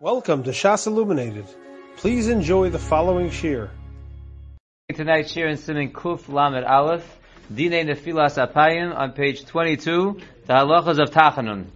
Welcome 0.00 0.44
to 0.44 0.50
Shas 0.50 0.86
Illuminated. 0.86 1.46
Please 1.96 2.28
enjoy 2.28 2.70
the 2.70 2.78
following 2.78 3.30
shir. 3.30 3.68
Tonight's 4.94 5.32
shir 5.32 5.48
in 5.48 5.56
Siman 5.56 5.90
Kuf 5.90 6.28
Lamed 6.28 6.64
Aleph, 6.64 7.18
Dine 7.52 7.84
Nefilas 7.84 8.38
Apayim 8.38 8.96
on 8.96 9.10
page 9.10 9.44
22, 9.44 10.20
the 10.46 10.52
halachas 10.52 11.02
of 11.02 11.10
Tachanun. 11.10 11.66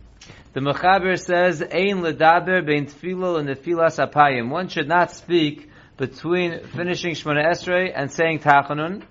The 0.53 0.61
Mechaber 0.61 1.19
says, 1.19 1.63
Ein 1.63 2.03
ledaber 2.03 2.65
bein 2.65 2.87
tefillah 2.87 3.41
and 3.41 3.49
nefilas 3.49 3.99
apayim. 3.99 4.51
One 4.51 4.69
should 4.69 4.87
not 4.87 5.11
speak 5.11 5.69
between 5.97 6.61
finishing 6.63 7.15
Shemona 7.15 7.51
Esrei 7.51 7.91
and 7.93 8.09
saying 8.09 8.39
Tachanun. 8.39 9.03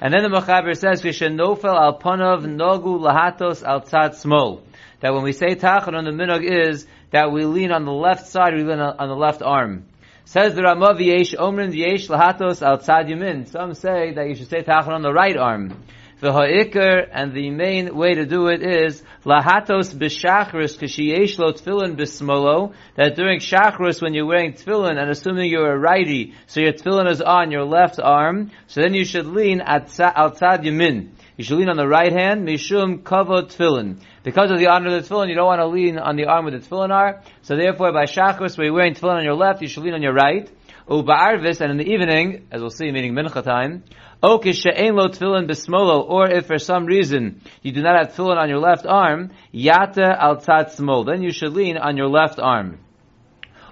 And 0.00 0.14
then 0.14 0.22
the 0.22 0.28
Mechaber 0.28 0.76
says, 0.76 1.02
Vishen 1.02 1.34
nofel 1.36 1.74
al 1.74 1.98
ponov 1.98 2.44
nogu 2.44 3.00
lahatos 3.00 3.66
al 3.66 3.80
tzad 3.80 4.10
smol. 4.10 4.62
That 5.00 5.14
when 5.14 5.24
we 5.24 5.32
say 5.32 5.56
Tachanun, 5.56 6.04
the 6.04 6.12
minog 6.12 6.44
is 6.44 6.86
that 7.12 7.30
we 7.30 7.44
lean 7.44 7.70
on 7.70 7.84
the 7.84 7.92
left 7.92 8.26
side, 8.26 8.54
we 8.54 8.64
lean 8.64 8.80
on 8.80 9.08
the 9.08 9.16
left 9.16 9.42
arm. 9.42 9.84
Says 10.24 10.54
the 10.54 10.62
Ramah 10.62 10.94
V'yesh 10.94 11.36
Omrin 11.36 11.72
V'yesh 11.72 12.08
Lahatos 12.08 12.62
Al 12.62 12.78
Tzad 12.78 13.08
Yamin. 13.08 13.48
Some 13.48 13.74
say 13.74 14.12
that 14.14 14.28
you 14.28 14.34
should 14.34 14.48
say 14.48 14.62
Tachanun 14.62 14.94
on 14.94 15.02
the 15.02 15.12
right 15.12 15.36
arm. 15.36 15.82
The 16.22 16.32
ha'ikr, 16.32 17.08
and 17.10 17.34
the 17.34 17.50
main 17.50 17.96
way 17.96 18.14
to 18.14 18.24
do 18.24 18.46
it 18.46 18.62
is, 18.62 19.02
lahatos 19.24 19.92
b'shachris 19.92 20.78
k'shiyesh 20.78 21.36
lo 21.36 21.50
tefillin 21.50 21.96
b'smolo, 21.96 22.74
that 22.94 23.16
during 23.16 23.40
shachris 23.40 24.00
when 24.00 24.14
you're 24.14 24.24
wearing 24.24 24.52
tefillin, 24.52 25.00
and 25.00 25.10
assuming 25.10 25.50
you're 25.50 25.72
a 25.72 25.76
righty, 25.76 26.34
so 26.46 26.60
your 26.60 26.74
tefillin 26.74 27.10
is 27.10 27.20
on 27.20 27.50
your 27.50 27.64
left 27.64 27.98
arm, 27.98 28.52
so 28.68 28.82
then 28.82 28.94
you 28.94 29.04
should 29.04 29.26
lean 29.26 29.60
outside 29.60 30.14
yamin. 30.62 31.08
You 31.36 31.42
should 31.42 31.58
lean 31.58 31.68
on 31.68 31.76
the 31.76 31.88
right 31.88 32.12
hand, 32.12 32.46
mishum 32.46 33.02
kavod 33.02 33.52
tefillin. 33.52 34.00
Because 34.22 34.52
of 34.52 34.60
the 34.60 34.68
honor 34.68 34.94
of 34.94 35.02
the 35.02 35.08
tefillin, 35.12 35.28
you 35.28 35.34
don't 35.34 35.46
want 35.46 35.58
to 35.60 35.66
lean 35.66 35.98
on 35.98 36.14
the 36.14 36.26
arm 36.26 36.44
where 36.44 36.56
the 36.56 36.64
tefillin 36.64 36.90
are, 36.92 37.20
so 37.42 37.56
therefore 37.56 37.92
by 37.92 38.04
shachris, 38.04 38.56
where 38.56 38.66
you're 38.66 38.74
wearing 38.74 38.94
tefillin 38.94 39.16
on 39.16 39.24
your 39.24 39.34
left, 39.34 39.60
you 39.60 39.66
should 39.66 39.82
lean 39.82 39.94
on 39.94 40.02
your 40.02 40.14
right. 40.14 40.48
Uba'arvis, 40.88 41.60
and 41.60 41.70
in 41.70 41.76
the 41.76 41.88
evening, 41.88 42.48
as 42.50 42.60
we'll 42.60 42.70
see, 42.70 42.90
meaning 42.90 43.14
mincha 43.14 43.42
time, 43.44 43.84
lo 44.22 44.38
tefillin 44.38 45.48
bismolo, 45.48 46.08
or 46.08 46.28
if 46.28 46.46
for 46.46 46.58
some 46.58 46.86
reason 46.86 47.40
you 47.62 47.70
do 47.70 47.82
not 47.82 47.96
have 47.96 48.14
tefillin 48.14 48.36
on 48.36 48.48
your 48.48 48.58
left 48.58 48.84
arm, 48.84 49.30
yata 49.54 50.16
al 50.18 50.38
tzad 50.38 50.74
smol, 50.74 51.06
then 51.06 51.22
you 51.22 51.32
should 51.32 51.52
lean 51.52 51.76
on 51.76 51.96
your 51.96 52.08
left 52.08 52.40
arm. 52.40 52.80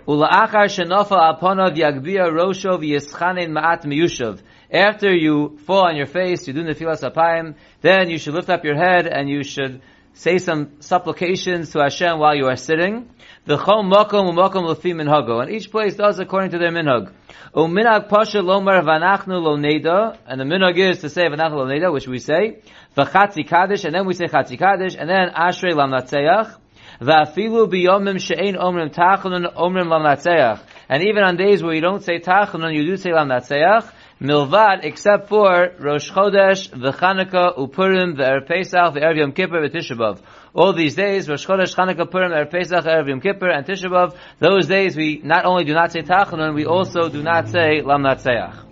Ula'achar 0.06 0.69
shenofa 0.70 1.39
alponov 1.41 1.77
yagbia 1.77 2.30
rosho 2.30 2.78
v'yischanin 2.78 3.50
ma'at 3.50 3.84
miyushav. 3.84 4.41
After 4.72 5.12
you 5.12 5.58
fall 5.67 5.89
on 5.89 5.97
your 5.97 6.06
face, 6.06 6.47
you 6.47 6.52
do 6.52 6.62
nefilas 6.62 7.02
apayim, 7.02 7.56
then 7.80 8.08
you 8.08 8.19
should 8.19 8.34
lift 8.34 8.48
up 8.50 8.64
your 8.64 8.77
head 8.77 9.08
and 9.08 9.28
you 9.28 9.42
should 9.42 9.83
say 10.14 10.39
some 10.39 10.80
supplications 10.80 11.70
to 11.70 11.80
Hashem 11.80 12.19
while 12.19 12.34
you 12.34 12.47
are 12.47 12.56
sitting. 12.56 13.11
The 13.44 13.56
chom 13.56 13.91
makom 13.92 14.33
u'makom 14.33 14.69
lefi 14.69 14.94
minhago. 14.94 15.42
And 15.42 15.50
each 15.50 15.70
place 15.70 15.94
does 15.94 16.19
according 16.19 16.50
to 16.50 16.58
their 16.58 16.70
minhag. 16.70 17.12
U'minhag 17.55 18.08
pasha 18.08 18.39
lomar 18.39 18.83
vanachnu 18.83 19.42
lo 19.42 19.56
neda. 19.56 20.19
And 20.27 20.41
the 20.41 20.44
minhag 20.44 20.77
is 20.77 20.98
to 21.00 21.08
say 21.08 21.22
vanachnu 21.22 21.56
lo 21.56 21.67
neda, 21.67 21.92
which 21.92 22.06
we 22.06 22.19
say. 22.19 22.61
V'chatzi 22.97 23.48
kaddish, 23.48 23.84
and 23.84 23.94
then 23.94 24.06
we 24.06 24.14
say 24.14 24.27
chatzi 24.27 24.58
kaddish, 24.58 24.97
and 24.98 25.08
then 25.08 25.30
ashrei 25.30 25.75
lam 25.75 25.91
natzeach. 25.91 26.56
V'afilu 27.00 27.70
biyomim 27.70 28.20
she'ein 28.20 28.56
omrim 28.56 28.92
tachanun 28.92 29.55
omrim 29.55 29.89
lam 29.89 30.02
natzeach. 30.02 30.61
And 30.89 31.05
even 31.05 31.22
on 31.22 31.36
days 31.36 31.62
where 31.62 31.74
you 31.74 31.80
don't 31.80 32.02
say 32.02 32.19
tachanun, 32.19 32.74
you 32.74 32.84
do 32.84 32.97
say 32.97 33.12
lam 33.12 33.28
natzeach. 33.28 33.91
Milvad, 34.21 34.81
except 34.85 35.31
for 35.31 35.71
Rosh 35.79 36.11
Chodesh, 36.11 36.69
the 36.71 36.93
Chanukah, 36.93 37.57
Upurim, 37.57 38.19
the 38.19 38.23
Erev 38.23 38.47
Pesach, 38.47 38.93
the 38.93 39.01
Erev 39.01 39.17
Yom 39.17 39.33
Kippur, 39.33 39.67
the 39.67 39.75
Tisha 39.75 40.21
All 40.53 40.75
these 40.75 40.95
days, 40.95 41.27
Rosh 41.27 41.47
Chodesh, 41.47 41.75
Chanukah, 41.75 42.11
Purim, 42.11 42.31
Erev 42.31 42.51
Pesach, 42.51 42.85
Erev 42.85 43.09
Yom 43.09 43.23
Kippur, 43.23 43.48
and 43.48 43.65
Tisha 43.65 43.89
B'Av, 43.89 44.15
those 44.39 44.67
days 44.67 44.95
we 44.95 45.23
not 45.25 45.47
only 45.47 45.65
do 45.65 45.73
not 45.73 45.93
say 45.93 46.03
Tachanun, 46.03 46.55
we 46.55 46.67
also 46.67 47.09
do 47.09 47.23
not 47.23 47.48
say 47.48 47.81
Lam 47.81 48.03
Natseach. 48.03 48.67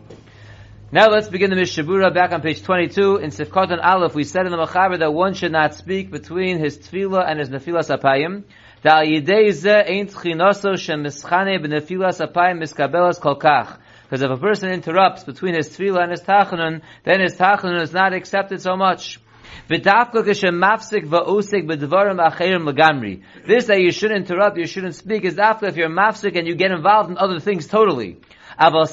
Now 0.92 1.08
let's 1.08 1.30
begin 1.30 1.48
the 1.48 1.56
Mishabura 1.56 2.12
back 2.12 2.32
on 2.32 2.42
page 2.42 2.62
22. 2.62 3.16
In 3.16 3.30
Sifkot 3.30 3.74
Aleph, 3.82 4.14
we 4.14 4.24
said 4.24 4.44
in 4.44 4.52
the 4.52 4.58
Mechaber 4.58 4.98
that 4.98 5.14
one 5.14 5.32
should 5.32 5.52
not 5.52 5.74
speak 5.74 6.10
between 6.10 6.58
his 6.58 6.76
Tefillah 6.76 7.24
and 7.26 7.38
his 7.38 7.48
Nefilas 7.48 7.88
Apayim. 7.88 8.44
Da 8.82 9.00
yidei 9.00 9.50
ze 9.50 9.70
ein 9.70 10.06
tchinoso 10.06 10.78
shem 10.78 11.02
mischane 11.02 11.58
b'nefilas 11.58 12.20
apayim 12.24 12.62
miskabelas 12.62 13.18
kolkach. 13.18 13.78
Because 14.08 14.22
if 14.22 14.30
a 14.30 14.38
person 14.38 14.70
interrupts 14.70 15.24
between 15.24 15.54
his 15.54 15.68
tefillah 15.68 16.04
and 16.04 16.12
his 16.12 16.22
tachanun, 16.22 16.80
then 17.04 17.20
his 17.20 17.36
tachanun 17.36 17.82
is 17.82 17.92
not 17.92 18.14
accepted 18.14 18.62
so 18.62 18.74
much. 18.74 19.20
This 19.68 19.82
that 19.82 20.14
you 23.78 23.92
should 23.92 24.12
interrupt, 24.12 24.56
you 24.56 24.66
shouldn't 24.66 24.94
speak, 24.94 25.24
is 25.24 25.38
after 25.38 25.66
if 25.66 25.76
you're 25.76 25.90
mafsik 25.90 26.38
and 26.38 26.48
you 26.48 26.54
get 26.54 26.70
involved 26.70 27.10
in 27.10 27.18
other 27.18 27.38
things 27.38 27.66
totally. 27.66 28.16
But 28.58 28.74
a 28.74 28.86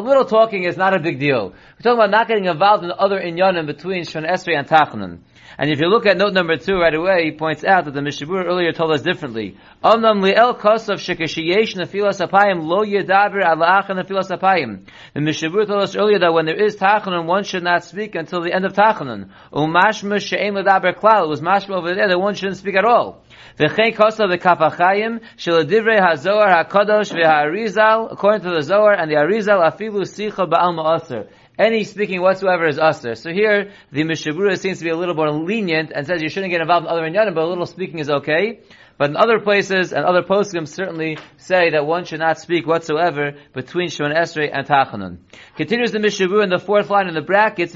little 0.00 0.24
talking 0.24 0.64
is 0.64 0.76
not 0.76 0.94
a 0.94 0.98
big 0.98 1.20
deal. 1.20 1.50
We're 1.50 1.82
talking 1.82 1.98
about 1.98 2.10
not 2.10 2.26
getting 2.26 2.46
involved 2.46 2.82
in 2.84 2.90
other 2.90 3.20
inyanim 3.20 3.66
between 3.66 4.02
Shon 4.04 4.24
Esrei 4.24 4.58
and 4.58 4.66
Tachanun. 4.66 5.20
And 5.56 5.70
if 5.70 5.80
you 5.80 5.86
look 5.86 6.06
at 6.06 6.16
note 6.16 6.32
number 6.32 6.56
two 6.56 6.74
right 6.74 6.94
away, 6.94 7.24
he 7.24 7.32
points 7.32 7.64
out 7.64 7.84
that 7.84 7.94
the 7.94 8.00
Mishabur 8.00 8.44
earlier 8.44 8.72
told 8.72 8.92
us 8.92 9.02
differently. 9.02 9.56
Omnam 9.82 10.20
li'el 10.20 10.58
kosav 10.58 10.98
shekashiyesh 10.98 11.76
nefilas 11.76 12.26
apayim 12.26 12.64
lo 12.64 12.84
yedaber 12.84 13.42
ala'ach 13.42 13.86
nefilas 13.86 14.36
apayim. 14.36 14.86
The 15.14 15.20
Mishabur 15.20 15.66
told 15.66 15.82
us 15.82 15.94
earlier 15.94 16.18
that 16.18 16.32
when 16.32 16.46
there 16.46 16.60
is 16.60 16.76
tachanun, 16.76 17.26
one 17.26 17.44
should 17.44 17.62
not 17.62 17.84
speak 17.84 18.14
until 18.14 18.42
the 18.42 18.52
end 18.52 18.64
of 18.64 18.72
tachanun. 18.72 19.30
Umashma 19.52 20.20
she'em 20.20 20.54
ledaber 20.54 20.94
klal. 20.96 21.24
It 21.24 21.28
was 21.28 21.40
mashma 21.40 21.76
over 21.76 21.94
there 21.94 22.08
that 22.08 22.18
one 22.18 22.34
shouldn't 22.34 22.56
speak 22.56 22.76
at 22.76 22.84
all. 22.84 23.24
V'chein 23.58 23.94
kosav 23.94 24.30
the 24.30 24.38
kapachayim 24.38 25.20
sheladivrei 25.36 26.00
hazohar 26.00 26.64
hakadosh 26.64 27.12
v'harizal 27.12 28.12
according 28.12 28.42
to 28.42 28.50
the 28.50 28.62
Zohar 28.62 28.94
and 28.94 29.10
the 29.10 29.14
Arizal 29.14 29.62
afilu 29.62 30.02
sicha 30.02 30.48
ba'al 30.48 30.74
ma'aser 30.74 31.28
any 31.58 31.84
speaking 31.84 32.20
whatsoever 32.20 32.66
is 32.66 32.78
usher. 32.78 33.14
So 33.14 33.32
here, 33.32 33.72
the 33.92 34.02
Mishabura 34.02 34.58
seems 34.58 34.78
to 34.78 34.84
be 34.84 34.90
a 34.90 34.96
little 34.96 35.14
more 35.14 35.30
lenient 35.30 35.92
and 35.94 36.06
says 36.06 36.22
you 36.22 36.28
shouldn't 36.28 36.50
get 36.50 36.60
involved 36.60 36.86
in 36.86 36.90
other 36.90 37.02
inyanim, 37.02 37.34
but 37.34 37.44
a 37.44 37.46
little 37.46 37.66
speaking 37.66 38.00
is 38.00 38.10
okay. 38.10 38.60
But 38.96 39.10
in 39.10 39.16
other 39.16 39.40
places 39.40 39.92
and 39.92 40.04
other 40.04 40.22
poskim 40.22 40.68
certainly 40.68 41.18
say 41.36 41.70
that 41.70 41.84
one 41.84 42.04
should 42.04 42.20
not 42.20 42.38
speak 42.38 42.66
whatsoever 42.66 43.32
between 43.52 43.88
Shemon 43.88 44.16
Esrei 44.16 44.50
and 44.52 44.66
Tachanun. 44.66 45.18
Continues 45.56 45.90
the 45.90 45.98
Mishavu 45.98 46.42
in 46.44 46.50
the 46.50 46.58
fourth 46.58 46.90
line 46.90 47.08
in 47.08 47.14
the 47.14 47.20
brackets. 47.20 47.72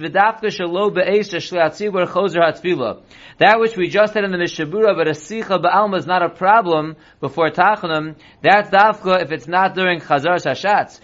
That 3.39 3.61
which 3.61 3.77
we 3.77 3.89
just 3.89 4.13
said 4.13 4.25
in 4.25 4.31
the 4.31 4.39
Mishabura, 4.39 4.97
but 4.97 5.09
a 5.09 5.13
sicha 5.13 5.63
ba'alma 5.63 5.99
is 5.99 6.07
not 6.07 6.23
a 6.23 6.29
problem 6.29 6.97
before 7.21 7.51
Tachanun, 7.51 8.17
that's 8.43 8.71
dafka 8.71 9.23
if 9.23 9.33
it's 9.33 9.49
not 9.49 9.75
during 9.75 10.01
Chazar 10.01 10.37
Shashatz. 10.37 11.01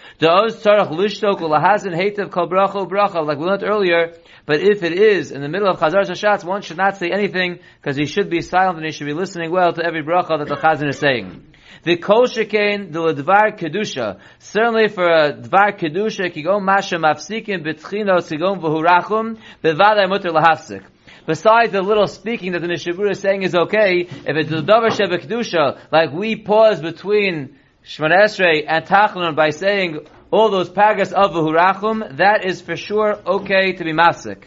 Like 3.25 3.37
we 3.37 3.45
learned 3.45 3.63
earlier, 3.63 4.13
but 4.45 4.61
if 4.61 4.83
it 4.83 4.93
is 4.93 5.31
in 5.31 5.41
the 5.41 5.49
middle 5.49 5.67
of 5.67 5.79
Chazar 5.79 6.01
Shashatz, 6.01 6.43
one 6.43 6.61
should 6.61 6.77
not 6.77 6.97
say 6.97 7.09
anything 7.11 7.59
because 7.81 7.97
he 7.97 8.05
should 8.05 8.29
be 8.29 8.41
silent 8.41 8.77
and 8.77 8.85
he 8.85 8.91
should 8.91 9.07
be 9.07 9.13
listening 9.13 9.51
well 9.51 9.73
to 9.73 9.83
every 9.83 10.03
bracha 10.05 10.37
that 10.37 10.47
the 10.47 10.55
Chazan 10.55 10.89
is 10.89 10.99
saying. 10.99 11.53
The 11.83 11.97
kol 11.97 12.25
shekain 12.25 12.91
the 12.91 13.13
dvar 13.13 13.57
kedusha. 13.59 14.19
Certainly 14.39 14.87
for 14.89 15.07
a 15.07 15.33
dvar 15.33 15.77
kedusha, 15.77 16.33
kigom 16.33 16.63
masha 16.63 16.95
mafsikim 16.95 17.63
betchino 17.63 18.17
sigom 18.21 18.59
v'hurachum 18.59 19.37
bevadai 19.63 20.09
mutter 20.09 20.29
lahafsik. 20.29 20.83
Besides 21.27 21.71
the 21.71 21.81
little 21.81 22.07
speaking 22.07 22.53
that 22.53 22.61
the 22.61 22.67
Mishabura 22.67 23.11
is 23.11 23.19
saying 23.19 23.43
is 23.43 23.55
okay, 23.55 24.01
if 24.01 24.35
it's 24.35 24.49
the 24.49 24.63
davar 24.63 24.89
sheva 24.89 25.19
kedusha, 25.19 25.79
like 25.91 26.11
we 26.11 26.35
pause 26.35 26.81
between 26.81 27.57
Shemon 27.83 28.11
Esrei 28.19 28.65
and 28.67 28.85
Tachanun 28.85 29.35
by 29.35 29.51
saying 29.51 30.07
all 30.31 30.49
those 30.49 30.69
pagas 30.69 31.13
of 31.13 31.31
v'hurachum, 31.31 32.17
that 32.17 32.45
is 32.45 32.61
for 32.61 32.75
sure 32.75 33.19
okay 33.27 33.73
to 33.73 33.83
be 33.83 33.93
mafsik. 33.93 34.45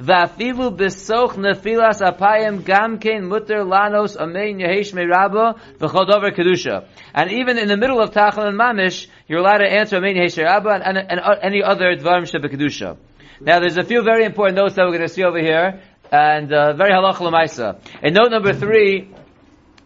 Va'afilu 0.00 0.76
besoch 0.76 1.36
nefilas 1.36 2.02
apayim 2.02 2.60
gamkein 2.62 3.22
mutter 3.22 3.64
lanos 3.64 4.16
amein 4.16 4.60
yehesh 4.60 4.92
meiraba 4.92 5.58
v'chodover 5.78 6.36
kedusha. 6.36 6.86
And 7.14 7.30
even 7.30 7.58
in 7.58 7.68
the 7.68 7.78
middle 7.78 8.00
of 8.00 8.10
Tachan 8.10 8.46
and 8.46 8.58
Mamish, 8.58 9.06
you're 9.26 9.38
allowed 9.38 9.58
to 9.58 9.66
answer 9.66 9.98
amein 9.98 10.16
yehesh 10.16 10.36
meiraba 10.36 10.74
and, 10.74 10.98
and, 10.98 11.10
and, 11.10 11.20
any 11.42 11.62
other 11.62 11.96
dvarim 11.96 12.30
sheba 12.30 12.48
kedusha. 12.48 12.98
Now 13.40 13.60
there's 13.60 13.78
a 13.78 13.84
few 13.84 14.02
very 14.02 14.24
important 14.24 14.56
notes 14.56 14.74
that 14.74 14.82
we're 14.82 14.96
going 14.96 15.08
to 15.08 15.08
see 15.08 15.24
over 15.24 15.38
here, 15.38 15.80
and 16.12 16.52
uh, 16.52 16.74
very 16.74 16.90
halach 16.90 17.20
l'maisa. 17.20 17.80
In 18.02 18.12
note 18.12 18.30
number 18.30 18.52
three, 18.52 19.10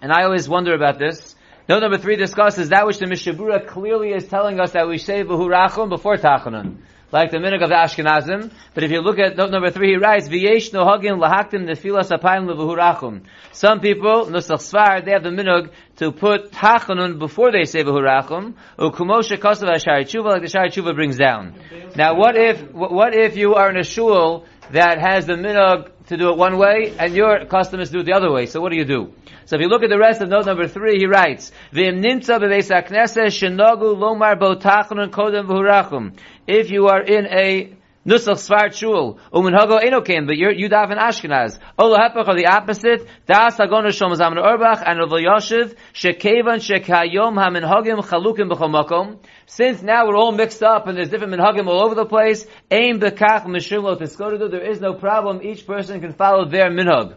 and 0.03 0.13
I 0.13 0.25
always 0.25 0.49
wonder 0.49 0.75
about 0.75 0.99
this, 0.99 1.37
Note 1.71 1.83
number 1.83 1.99
three 1.99 2.17
discusses 2.17 2.71
that 2.71 2.85
which 2.85 2.99
the 2.99 3.07
Mishabura 3.07 3.65
clearly 3.65 4.11
is 4.11 4.27
telling 4.27 4.59
us 4.59 4.73
that 4.73 4.89
we 4.89 4.99
say 4.99 5.23
v'hurachum 5.23 5.89
before 5.89 6.17
tachanun, 6.17 6.79
like 7.13 7.31
the 7.31 7.39
minig 7.39 7.63
of 7.63 7.69
the 7.69 7.75
Ashkenazim. 7.75 8.51
But 8.75 8.85
if 8.85 8.91
you 8.91 9.01
look 9.01 9.19
at 9.19 9.37
note 9.37 9.51
number 9.51 9.71
three, 9.71 9.91
he 9.91 9.97
writes 9.97 10.29
v'yesh 10.29 10.71
nohagim 10.73 11.19
lahaktim 11.19 11.69
nefilas 11.69 12.17
apayim 12.17 12.47
lev'hurachum. 12.49 13.23
Some 13.53 13.81
people 13.81 14.27
nusach 14.27 14.61
svar 14.61 15.05
they 15.05 15.13
have 15.13 15.23
the 15.23 15.31
minig 15.31 15.71
to 15.97 16.13
put 16.13 16.53
tachanun 16.53 17.19
before 17.19 17.53
they 17.53 17.65
say 17.65 17.83
v'hurachum. 17.83 18.55
Ukumoshe 18.79 19.39
kosav 19.39 19.69
hashari 19.69 20.05
tshuva 20.05 20.33
like 20.33 20.43
the 20.43 20.49
shari 20.49 20.71
tshuva 20.71 20.95
brings 20.95 21.17
down. 21.17 21.55
Now, 21.97 22.17
what 22.17 22.37
if 22.37 22.73
what 22.73 23.15
if 23.15 23.37
you 23.37 23.55
are 23.55 23.71
in 23.71 23.77
a 23.77 23.85
shul 23.85 24.47
that 24.71 25.01
has 25.01 25.27
the 25.27 25.35
minog 25.35 25.91
to 26.11 26.17
do 26.17 26.31
it 26.31 26.37
one 26.37 26.59
way, 26.59 26.93
and 26.99 27.15
your 27.15 27.45
custom 27.47 27.79
is 27.81 27.89
to 27.91 27.95
do 27.95 28.01
it 28.01 28.07
the 28.07 28.13
other 28.13 28.33
way. 28.33 28.47
So 28.47 28.61
what 28.61 28.73
do 28.73 28.79
you 28.79 28.85
do? 28.85 29.13
So 29.45 29.57
if 29.57 29.63
you 29.63 29.69
look 29.69 29.85
at 29.85 29.91
the 29.91 29.99
rest 29.99 30.21
of 30.21 30.29
note 30.29 30.47
number 30.47 30.67
three, 30.67 30.99
he 30.99 31.07
writes, 31.07 31.53
V'im 31.73 32.01
nimtza 32.05 32.41
b'beis 32.41 32.69
ha'knesses 32.69 33.35
shenogu 33.39 33.97
lomar 33.97 34.39
bo 34.39 34.57
tachanun 34.57 35.11
kodem 35.11 35.47
v'hurachum. 35.47 36.19
If 36.53 36.73
you 36.73 36.89
are 36.89 37.01
in 37.01 37.27
a 37.27 37.77
Nusach 38.05 38.35
Sfar 38.35 38.75
Shul, 38.75 39.21
Umenhago 39.33 39.81
Enokim, 39.81 40.27
but 40.27 40.37
you're, 40.37 40.51
you 40.51 40.69
daven 40.69 40.99
Ashkenaz. 40.99 41.61
Olo 41.79 41.97
Hepach 41.97 42.27
are 42.27 42.37
the 42.37 42.47
opposite, 42.47 43.07
Das 43.29 43.57
Hagon 43.57 43.85
Shom 43.85 44.17
Zaman 44.17 44.37
Auerbach, 44.37 44.83
and 44.85 44.99
Rav 44.99 45.11
Yoshev, 45.11 45.77
Shekevan 45.95 46.59
Shekayom 46.59 47.39
HaMinhagim 47.39 48.03
Chalukim 48.03 48.51
B'chomakom. 48.51 49.21
Since 49.47 49.83
now 49.83 50.09
we're 50.09 50.17
all 50.17 50.33
mixed 50.33 50.61
up 50.65 50.89
and 50.89 50.99
there's 50.99 51.09
different 51.09 51.35
minhagim 51.35 51.69
all 51.69 51.85
over 51.85 51.95
the 51.95 52.05
place, 52.05 52.45
Aim 52.73 52.99
Bekach 52.99 53.45
Mishimlo 53.45 53.97
Tiskodu, 53.97 54.51
there 54.51 54.69
is 54.69 54.81
no 54.81 54.95
problem, 54.95 55.41
each 55.45 55.65
person 55.65 56.01
can 56.01 56.15
follow 56.15 56.49
their 56.49 56.69
minhag. 56.69 57.15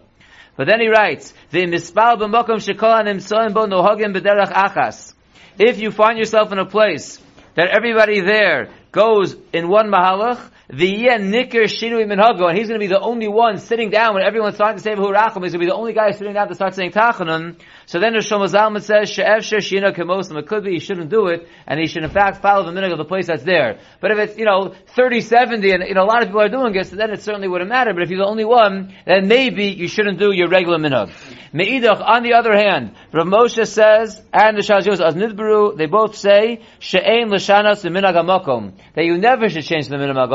But 0.56 0.68
then 0.68 0.80
he 0.80 0.90
writes, 0.90 1.34
the 1.50 1.66
mispal 1.66 2.20
b'mokom 2.20 2.62
shekol 2.62 3.04
nimsoim 3.04 3.56
bo 3.56 3.66
nohagim 3.66 4.16
b'derach 4.16 4.52
achas. 4.54 5.16
If 5.58 5.80
you 5.80 5.90
find 5.90 6.20
yourself 6.20 6.52
in 6.52 6.60
a 6.60 6.68
place 6.68 7.20
that 7.56 7.70
everybody 7.70 8.22
there 8.22 8.70
goes 8.94 9.36
in 9.52 9.68
one 9.68 9.90
mahalach, 9.90 10.40
the 10.76 11.18
nicker 11.20 11.64
shinui 11.64 12.06
minhago, 12.06 12.50
and 12.50 12.58
he's 12.58 12.68
going 12.68 12.80
to 12.80 12.84
be 12.84 12.88
the 12.88 13.00
only 13.00 13.28
one 13.28 13.60
sitting 13.60 13.92
down 13.92 14.16
when 14.16 14.24
everyone's 14.24 14.56
starting 14.56 14.78
to 14.78 14.84
say 14.84 14.96
v'hurachim. 14.96 15.44
He's 15.44 15.52
going 15.52 15.52
to 15.52 15.60
be 15.60 15.66
the 15.68 15.76
only 15.76 15.94
guy 15.94 16.12
sitting 16.12 16.34
down 16.34 16.48
to 16.48 16.56
start 16.56 16.74
saying 16.74 16.92
tachanun. 16.92 17.60
So 17.86 18.00
then 18.00 18.14
the 18.14 18.20
Shlomo 18.20 18.48
Zalman 18.48 18.82
says 18.82 19.10
she'evsher 19.10 19.58
shina 19.58 19.96
kemosim. 19.96 20.38
It 20.40 20.48
could 20.48 20.64
be 20.64 20.72
he 20.72 20.80
shouldn't 20.80 21.10
do 21.10 21.28
it, 21.28 21.48
and 21.68 21.80
he 21.80 21.86
should 21.86 22.04
in 22.04 22.10
fact 22.10 22.42
follow 22.42 22.66
the 22.66 22.72
minhag 22.72 22.92
of 22.92 22.98
the 22.98 23.06
place 23.06 23.28
that's 23.28 23.44
there. 23.44 23.80
But 24.02 24.12
if 24.12 24.18
it's 24.18 24.38
you 24.38 24.46
know 24.46 24.74
30, 24.96 25.22
70, 25.22 25.72
and 25.72 25.84
you 25.88 25.94
know 25.94 26.04
a 26.04 26.10
lot 26.10 26.24
of 26.24 26.30
people 26.30 26.42
are 26.42 26.50
doing 26.50 26.76
it, 26.76 26.90
then 26.90 27.12
it 27.12 27.22
certainly 27.22 27.48
wouldn't 27.48 27.70
matter. 27.70 27.94
But 27.94 28.04
if 28.04 28.10
you're 28.10 28.20
the 28.20 28.30
only 28.30 28.46
one, 28.46 28.96
then 29.06 29.28
maybe 29.28 29.66
you 29.66 29.88
shouldn't 29.88 30.18
do 30.18 30.32
your 30.32 30.50
regular 30.50 30.80
minhag. 30.80 31.12
Meidach, 31.54 32.02
on 32.02 32.24
the 32.24 32.34
other 32.34 32.56
hand, 32.58 32.96
Rav 33.12 33.28
Moshe 33.28 33.68
says, 33.68 34.20
and 34.34 34.58
the 34.58 34.62
Shazos 34.62 35.00
as 35.00 35.14
Nidbaru, 35.14 35.78
they 35.78 35.86
both 35.86 36.18
say, 36.18 36.62
She'ein 36.80 37.30
l'shanas 37.30 37.84
the 37.84 37.90
minhag. 37.90 38.74
That 38.96 39.06
you 39.06 39.20
never 39.20 39.50
should 39.50 39.64
change 39.64 39.88
the 39.88 39.98
minhag 39.98 40.32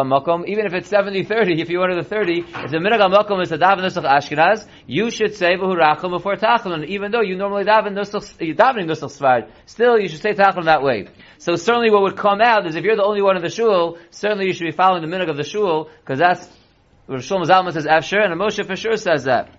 even 0.47 0.67
if 0.67 0.75
it's 0.75 0.91
70-30, 0.91 1.61
if 1.61 1.71
you 1.71 1.81
order 1.81 1.95
the 1.95 2.05
30, 2.05 2.41
if 2.41 2.71
the 2.71 2.79
minhag 2.79 3.01
hamakom 3.01 3.43
is 3.43 3.49
the 3.49 3.59
daven 3.59 3.81
nusach 3.81 4.05
Ashkenaz, 4.05 4.67
you 4.87 5.11
should 5.11 5.35
say 5.35 5.57
v'hurachim 5.57 6.11
before 6.11 6.37
tachlon, 6.37 6.87
even 6.87 7.11
though 7.11 7.21
you 7.23 7.37
normally 7.37 7.65
daven 7.65 7.95
nusach, 7.95 8.41
you 8.41 8.55
davening 8.55 8.87
nusach 8.87 9.17
svar, 9.19 9.49
still 9.67 9.99
you 9.99 10.09
should 10.09 10.21
say 10.21 10.35
tachlon 10.35 10.67
that 10.67 10.83
way. 10.83 11.09
So 11.39 11.57
certainly 11.57 11.91
what 11.91 12.03
would 12.03 12.17
come 12.17 12.41
out 12.41 12.67
is 12.67 12.77
if 12.77 12.85
you're 12.85 12.97
the 12.97 13.05
only 13.05 13.23
one 13.23 13.37
in 13.37 13.43
the 13.43 13.51
shul, 13.51 13.99
certainly 14.11 14.47
you 14.47 14.53
should 14.53 14.67
be 14.67 14.73
following 14.73 15.09
the 15.09 15.09
minhag 15.09 15.31
of 15.31 15.37
the 15.37 15.45
shul, 15.45 15.91
because 16.01 16.19
that's, 16.19 16.49
Rav 17.07 17.21
Shlomo 17.21 17.47
Zalman 17.47 17.73
says 17.73 17.87
Afshir, 17.87 18.23
and 18.25 18.39
Moshe 18.39 18.65
for 18.67 18.77
sure 18.77 18.97
says 18.97 19.25
that. 19.25 19.51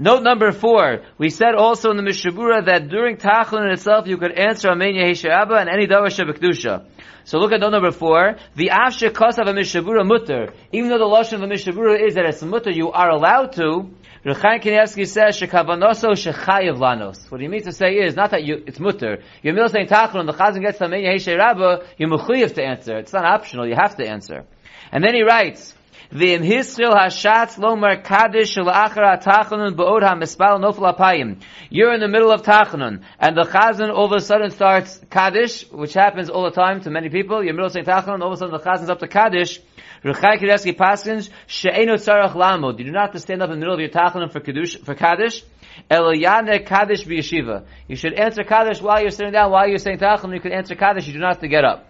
Note 0.00 0.22
number 0.22 0.52
four, 0.52 1.00
we 1.18 1.28
said 1.28 1.56
also 1.56 1.90
in 1.90 1.96
the 1.96 2.04
Mishabura 2.04 2.66
that 2.66 2.88
during 2.88 3.16
Tachlin 3.16 3.72
itself 3.72 4.06
you 4.06 4.16
could 4.16 4.30
answer 4.30 4.68
Amen 4.68 4.94
Yehi 4.94 5.24
and 5.24 5.68
any 5.68 5.88
Davar 5.88 6.06
Shabakdusha. 6.06 6.86
So 7.24 7.38
look 7.38 7.50
at 7.50 7.58
note 7.58 7.72
number 7.72 7.90
four, 7.90 8.36
the 8.54 8.68
Kosav 8.68 9.48
a 9.48 9.52
Mishabura 9.52 10.06
Mutter, 10.06 10.52
even 10.70 10.88
though 10.88 10.98
the 10.98 11.04
Lashon 11.04 11.34
of 11.34 11.40
the 11.40 11.46
Mishabura 11.48 12.06
is 12.06 12.14
that 12.14 12.26
it's 12.26 12.40
Mutter, 12.44 12.70
you 12.70 12.92
are 12.92 13.10
allowed 13.10 13.54
to, 13.54 13.90
Rechaim 14.24 14.62
Kanievsky 14.62 15.04
says, 15.04 15.36
Shekavanoso 15.40 16.12
Shechayev 16.12 16.78
Lanos. 16.78 17.28
What 17.28 17.40
he 17.40 17.48
means 17.48 17.64
to 17.64 17.72
say 17.72 17.94
is, 17.94 18.14
not 18.14 18.30
that 18.30 18.44
you, 18.44 18.62
it's 18.68 18.78
Mutter. 18.78 19.18
You're 19.42 19.54
merely 19.54 19.70
saying 19.70 19.88
Tachlin, 19.88 20.26
the 20.26 20.32
Chazan 20.32 20.62
gets 20.62 20.80
Amen 20.80 21.00
Yehi 21.00 21.82
you're 21.98 22.08
Mechuyev 22.08 22.54
to 22.54 22.62
answer. 22.62 22.98
It's 22.98 23.12
not 23.12 23.24
optional, 23.24 23.66
you 23.66 23.74
have 23.74 23.96
to 23.96 24.08
answer. 24.08 24.44
And 24.92 25.02
then 25.02 25.14
he 25.14 25.22
writes, 25.22 25.74
V'im 26.10 26.42
hisril 26.42 26.94
hashatz 26.94 27.58
lomar 27.58 28.02
kaddish 28.02 28.56
la'achar 28.56 29.22
tachanun 29.22 29.76
ba'od 29.76 30.02
ha'mispal 30.02 30.58
nofel 30.58 30.96
apayim. 30.96 31.42
You're 31.68 31.92
in 31.92 32.00
the 32.00 32.08
middle 32.08 32.30
of 32.30 32.40
tachanun, 32.40 33.02
and 33.18 33.36
the 33.36 33.42
chazan 33.42 33.94
all 33.94 34.06
of 34.06 34.12
a 34.12 34.20
sudden 34.20 34.50
starts 34.50 34.98
kaddish, 35.10 35.70
which 35.70 35.92
happens 35.92 36.30
all 36.30 36.44
the 36.44 36.50
time 36.50 36.80
to 36.80 36.90
many 36.90 37.10
people. 37.10 37.44
You're 37.44 37.50
in 37.50 37.56
the 37.56 37.62
middle 37.62 37.66
of 37.66 37.72
saying 37.72 37.84
tachanun, 37.84 38.22
all 38.22 38.28
of 38.28 38.32
a 38.32 38.36
sudden 38.38 38.52
the 38.52 38.60
chazan's 38.60 38.88
up 38.88 39.00
to 39.00 39.06
kaddish. 39.06 39.60
Rechai 40.02 40.40
Kideski 40.40 40.74
Paskins, 40.74 41.28
she'eno 41.46 41.96
tzarach 41.96 42.32
lamod. 42.32 42.78
You 42.78 42.86
do 42.86 42.90
not 42.90 43.02
have 43.02 43.12
to 43.12 43.20
stand 43.20 43.42
up 43.42 43.50
in 43.50 43.56
the 43.56 43.60
middle 43.60 43.74
of 43.74 43.80
your 43.80 43.90
tachanun 43.90 44.32
for 44.32 44.40
kaddish, 44.40 44.78
for 44.78 44.94
kaddish. 44.94 45.44
Eloyane 45.90 46.64
kaddish 46.64 47.04
b'yeshiva. 47.04 47.66
You 47.86 47.96
should 47.96 48.14
answer 48.14 48.44
kaddish 48.44 48.80
while 48.80 49.02
you're 49.02 49.10
sitting 49.10 49.32
down, 49.32 49.50
while 49.50 49.68
you're 49.68 49.76
saying 49.76 49.98
tachanun, 49.98 50.32
you 50.32 50.40
can 50.40 50.52
answer 50.52 50.74
kaddish, 50.74 51.06
you 51.06 51.12
do 51.12 51.18
not 51.18 51.34
have 51.34 51.40
to 51.40 51.48
get 51.48 51.66
up. 51.66 51.87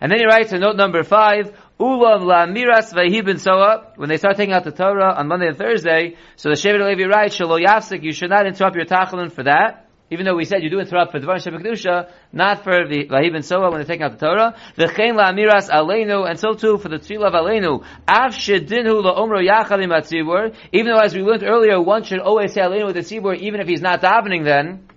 And 0.00 0.10
then 0.10 0.18
he 0.18 0.26
writes 0.26 0.52
in 0.52 0.60
note 0.60 0.76
number 0.76 1.02
five, 1.02 1.52
Ulam 1.80 2.24
la 2.24 2.46
miras 2.46 2.92
vayhibin 2.92 3.38
soa. 3.38 3.92
When 3.96 4.08
they 4.08 4.16
start 4.16 4.36
taking 4.36 4.54
out 4.54 4.64
the 4.64 4.72
Torah 4.72 5.14
on 5.14 5.28
Monday 5.28 5.48
and 5.48 5.56
Thursday, 5.56 6.16
so 6.36 6.48
the 6.48 6.56
Shevet 6.56 6.84
Levi 6.84 7.08
writes, 7.08 7.36
Shalo 7.36 7.64
yafsik, 7.64 8.02
you 8.02 8.12
should 8.12 8.30
not 8.30 8.46
interrupt 8.46 8.76
your 8.76 8.84
tachalin 8.84 9.32
for 9.32 9.44
that. 9.44 9.88
Even 10.10 10.24
though 10.24 10.36
we 10.36 10.46
said 10.46 10.62
you 10.62 10.70
do 10.70 10.80
interrupt 10.80 11.12
for 11.12 11.20
Dvar 11.20 11.36
Shabbat 11.36 12.10
not 12.32 12.64
for 12.64 12.88
the 12.88 13.06
Vahibin 13.08 13.44
Soa 13.44 13.70
when 13.70 13.74
they're 13.74 13.84
taking 13.84 14.04
out 14.04 14.18
the 14.18 14.26
Torah. 14.26 14.56
V'chein 14.76 15.14
la 15.14 15.32
miras 15.32 15.68
aleinu, 15.68 16.28
and 16.28 16.38
so 16.38 16.54
too 16.54 16.78
for 16.78 16.88
the 16.88 16.96
of 16.96 17.32
aleinu. 17.34 17.84
Av 18.08 18.32
la 18.32 19.14
omro 19.20 19.46
yachalim 19.46 19.92
atzibur. 19.92 20.54
Even 20.72 20.92
though 20.92 21.00
as 21.00 21.14
we 21.14 21.20
learned 21.20 21.44
earlier, 21.44 21.80
one 21.80 22.04
should 22.04 22.20
always 22.20 22.54
say 22.54 22.62
aleinu 22.62 22.86
with 22.86 22.94
the 22.94 23.02
tzibur, 23.02 23.36
even 23.36 23.60
if 23.60 23.68
he's 23.68 23.82
not 23.82 24.00
davening 24.00 24.44
then. 24.44 24.87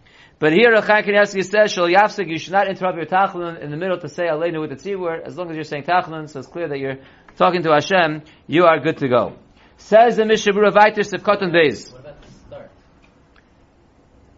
But 0.41 0.53
here, 0.53 0.73
Rechai 0.73 1.05
Kanievsky 1.05 1.45
says, 1.45 1.71
Shal 1.71 1.85
Yafsik, 1.85 2.27
you 2.27 2.39
should 2.39 2.53
not 2.53 2.67
interrupt 2.67 2.97
your 2.97 3.05
Tachlon 3.05 3.61
in 3.61 3.69
the 3.69 3.77
middle 3.77 3.99
to 3.99 4.09
say 4.09 4.23
Aleinu 4.23 4.59
with 4.59 4.71
the 4.71 4.75
Tzibur, 4.75 5.21
as 5.23 5.37
long 5.37 5.51
as 5.51 5.55
you're 5.55 5.63
saying 5.63 5.83
Tachlon, 5.83 6.27
so 6.27 6.39
it's 6.39 6.47
clear 6.47 6.67
that 6.67 6.79
you're 6.79 6.97
talking 7.37 7.61
to 7.61 7.69
Hashem, 7.71 8.23
you 8.47 8.65
are 8.65 8.79
good 8.79 8.97
to 8.97 9.07
go. 9.07 9.35
Says 9.77 10.17
the 10.17 10.23
Mishabura 10.23 10.71
Vaitir 10.71 11.05
Sefkotan 11.05 11.53
Beis. 11.53 11.91
What 11.91 12.01
about 12.01 12.21
the 12.23 12.27
start? 12.47 12.71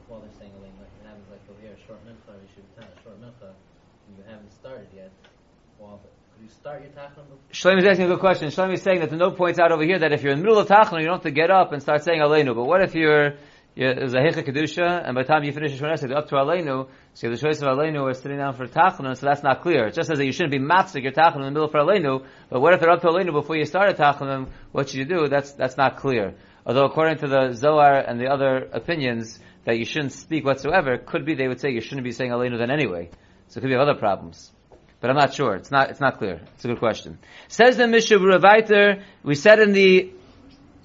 While 0.09 0.19
they're 0.19 0.29
saying 0.37 0.51
Elaine, 0.59 0.73
like 0.77 0.91
it 0.99 1.07
happens 1.07 1.29
like 1.31 1.39
over 1.49 1.61
here, 1.61 1.71
a 1.71 1.87
short 1.87 2.05
mincha, 2.05 2.35
you 2.35 2.49
should 2.53 2.65
have 2.83 2.91
short 3.01 3.21
mincha, 3.21 3.53
and 4.07 4.17
you 4.17 4.23
haven't 4.27 4.51
started 4.51 4.87
yet. 4.93 5.11
Well, 5.79 6.01
could 6.35 6.43
you 6.43 6.49
start 6.49 6.81
your 6.81 6.91
tachlon 6.91 7.31
before? 7.31 7.39
Shlomi 7.53 7.79
is 7.79 7.85
asking 7.85 8.07
a 8.07 8.09
good 8.09 8.19
question. 8.19 8.49
Shlomi 8.49 8.73
is 8.73 8.81
saying 8.81 8.99
that 8.99 9.09
the 9.09 9.15
note 9.15 9.37
points 9.37 9.57
out 9.57 9.71
over 9.71 9.85
here 9.85 9.99
that 9.99 10.11
if 10.11 10.21
you're 10.21 10.33
in 10.33 10.39
the 10.39 10.43
middle 10.43 10.59
of 10.59 10.67
Tachlon, 10.67 10.99
you 10.99 11.05
don't 11.05 11.15
have 11.15 11.23
to 11.23 11.31
get 11.31 11.49
up 11.49 11.71
and 11.71 11.81
start 11.81 12.03
saying 12.03 12.19
Aleinu. 12.19 12.53
But 12.55 12.65
what 12.65 12.81
if 12.81 12.93
you're, 12.93 13.35
there's 13.75 14.13
a 14.13 14.17
Hecha 14.17 14.45
Kedusha, 14.45 15.03
and 15.03 15.15
by 15.15 15.23
the 15.23 15.27
time 15.27 15.43
you 15.43 15.51
finish 15.51 15.77
the 15.77 15.83
Shmonesek, 15.83 16.15
up 16.15 16.27
to 16.29 16.35
Aleinu, 16.35 16.87
so 17.13 17.29
the 17.29 17.37
choice 17.37 17.61
of 17.61 17.67
Aleinu 17.67 18.09
are 18.09 18.13
sitting 18.13 18.37
down 18.37 18.53
for 18.53 18.67
Tachlon, 18.67 19.17
so 19.17 19.25
that's 19.25 19.41
not 19.41 19.61
clear. 19.61 19.87
It 19.87 19.95
just 19.95 20.09
says 20.09 20.19
that 20.19 20.25
you 20.25 20.31
shouldn't 20.31 20.51
be 20.51 20.59
matzig 20.59 21.03
your 21.03 21.11
Tachlon 21.11 21.37
in 21.37 21.45
the 21.45 21.51
middle 21.51 21.69
for 21.69 21.79
Aleinu, 21.79 22.25
but 22.49 22.61
what 22.61 22.73
if 22.73 22.79
they're 22.79 22.91
up 22.91 23.01
to 23.01 23.07
Aleinu 23.07 23.31
before 23.31 23.55
you 23.55 23.65
start 23.65 23.89
a 23.89 23.93
Tachlon, 23.93 24.49
what 24.71 24.89
should 24.89 24.99
you 24.99 25.05
do? 25.05 25.27
That's, 25.27 25.53
that's 25.53 25.77
not 25.77 25.97
clear. 25.97 26.35
Although 26.65 26.85
according 26.85 27.17
to 27.17 27.27
the 27.27 27.53
Zohar 27.53 27.97
and 27.97 28.19
the 28.19 28.27
other 28.27 28.69
opinions, 28.71 29.39
that 29.65 29.79
you 29.79 29.85
shouldn't 29.85 30.11
speak 30.11 30.45
whatsoever, 30.45 30.97
could 30.97 31.25
be 31.25 31.35
they 31.35 31.47
would 31.47 31.59
say 31.59 31.71
you 31.71 31.81
shouldn't 31.81 32.03
be 32.03 32.11
saying 32.11 32.31
Aleinu 32.31 32.57
then 32.57 32.69
anyway. 32.69 33.09
So 33.47 33.57
it 33.57 33.61
could 33.61 33.69
be 33.69 33.75
other 33.75 33.95
problems. 33.95 34.51
But 34.99 35.09
I'm 35.09 35.15
not 35.15 35.33
sure. 35.33 35.55
It's 35.55 35.71
not, 35.71 35.89
it's 35.89 35.99
not 35.99 36.17
clear. 36.17 36.41
It's 36.55 36.65
a 36.65 36.67
good 36.67 36.79
question. 36.79 37.19
Says 37.47 37.77
the 37.77 37.83
Mishabura 37.83 38.39
Viter, 38.39 39.03
we 39.23 39.35
said 39.35 39.59
in 39.59 39.73
the 39.73 40.13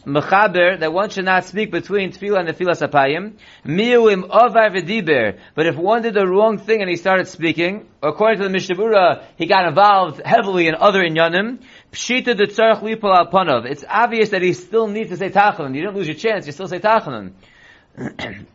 Mechaber 0.08 0.80
that 0.80 0.92
one 0.92 1.10
should 1.10 1.26
not 1.26 1.44
speak 1.44 1.70
between 1.70 2.12
Tefillah 2.12 2.40
and 2.40 2.48
Tefillah 2.48 2.88
Sapayim. 2.88 3.34
Miuim 3.64 4.28
Ovar 4.28 4.70
V'diber. 4.70 5.38
But 5.54 5.66
if 5.66 5.76
one 5.76 6.02
did 6.02 6.14
the 6.14 6.26
wrong 6.26 6.58
thing 6.58 6.80
and 6.80 6.88
he 6.88 6.96
started 6.96 7.28
speaking, 7.28 7.86
according 8.02 8.40
to 8.40 8.48
the 8.48 8.56
Mishabura, 8.56 9.24
he 9.36 9.46
got 9.46 9.66
involved 9.66 10.22
heavily 10.24 10.66
in 10.66 10.74
other 10.74 11.00
inyanim. 11.00 11.58
Pshita 11.92 12.36
de 12.36 12.46
tzarech 12.46 12.80
lipol 12.80 13.14
al 13.14 13.30
panav. 13.30 13.66
It's 13.66 13.84
obvious 13.86 14.30
that 14.30 14.42
he 14.42 14.54
still 14.54 14.88
needs 14.88 15.10
to 15.10 15.16
say 15.16 15.28
tachanun. 15.30 15.74
You 15.74 15.82
don't 15.82 15.94
lose 15.94 16.06
your 16.06 16.16
chance. 16.16 16.46
You 16.46 16.52
still 16.52 16.68
say 16.68 16.80
tachanun. 16.80 17.32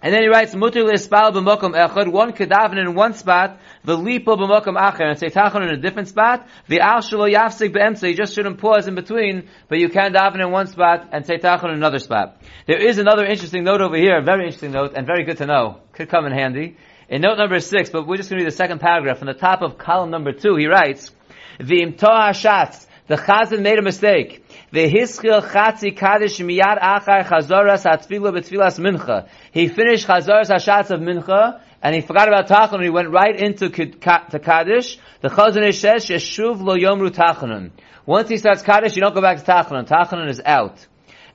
And 0.00 0.14
then 0.14 0.22
he 0.22 0.28
writes, 0.28 0.54
Mutter 0.54 0.84
le'espal 0.84 1.32
b'mokom 1.32 1.74
echad, 1.74 2.12
one 2.12 2.32
kedaven 2.32 2.78
in 2.78 2.94
one 2.94 3.14
spot, 3.14 3.58
v'lipo 3.84 4.36
b'mokom 4.38 4.78
acher, 4.78 5.02
and 5.02 5.18
say 5.18 5.26
tachanun 5.28 5.68
in 5.68 5.74
a 5.74 5.76
different 5.76 6.08
spot, 6.08 6.46
v'al 6.68 6.98
shelo 6.98 7.28
yafsik 7.28 7.72
be'emtza, 7.72 8.08
you 8.08 8.14
just 8.14 8.32
shouldn't 8.32 8.58
pause 8.58 8.86
in 8.86 8.94
between, 8.94 9.48
but 9.68 9.78
you 9.78 9.88
can 9.88 10.12
daven 10.12 10.40
in 10.40 10.52
one 10.52 10.68
spot 10.68 11.08
and 11.10 11.26
say 11.26 11.38
tachanun 11.38 11.70
in 11.70 11.76
another 11.78 11.98
spot. 11.98 12.40
There 12.66 12.80
is 12.80 12.98
another 12.98 13.24
interesting 13.24 13.64
note 13.64 13.80
over 13.80 13.96
here, 13.96 14.18
a 14.18 14.22
very 14.22 14.44
interesting 14.44 14.70
note, 14.70 14.92
and 14.94 15.04
very 15.04 15.24
good 15.24 15.38
to 15.38 15.46
know. 15.46 15.80
Could 15.92 16.08
come 16.08 16.26
in 16.26 16.32
handy. 16.32 16.76
In 17.08 17.22
note 17.22 17.38
number 17.38 17.58
six, 17.58 17.90
but 17.90 18.06
we're 18.06 18.18
just 18.18 18.30
going 18.30 18.38
to 18.38 18.44
read 18.44 18.52
the 18.52 18.56
second 18.56 18.80
paragraph, 18.80 19.18
from 19.18 19.26
the 19.26 19.34
top 19.34 19.62
of 19.62 19.78
column 19.78 20.10
number 20.10 20.30
two, 20.30 20.54
he 20.54 20.66
writes, 20.66 21.10
V'im 21.58 21.98
toa 21.98 22.30
hashatz, 22.30 22.86
the 23.08 23.16
chazan 23.16 23.62
made 23.62 23.78
a 23.78 23.82
mistake. 23.82 24.44
Chatzi 24.72 25.96
kaddish 25.96 26.38
miyad 26.40 26.78
achar 26.80 27.24
chazoras 27.24 27.84
betfilas 27.86 28.78
mincha. 28.78 29.28
He 29.52 29.68
finished 29.68 30.06
chazoras 30.06 30.50
hashatz 30.50 30.90
of 30.90 31.00
mincha, 31.00 31.60
and 31.82 31.94
he 31.94 32.00
forgot 32.00 32.28
about 32.28 32.48
tachanun. 32.48 32.82
He 32.82 32.90
went 32.90 33.10
right 33.10 33.34
into 33.34 33.70
to 33.70 33.86
kaddish. 33.86 34.98
The 35.20 35.28
chazan 35.28 35.74
says 35.74 36.06
yeshuv 36.06 36.60
lo 36.60 36.76
yomru 36.76 37.10
tachanun. 37.10 37.70
Once 38.04 38.28
he 38.28 38.36
starts 38.36 38.62
kaddish, 38.62 38.96
you 38.96 39.02
don't 39.02 39.14
go 39.14 39.22
back 39.22 39.38
to 39.38 39.44
tachanun. 39.44 39.86
Tachanun 39.86 40.28
is 40.28 40.40
out. 40.44 40.86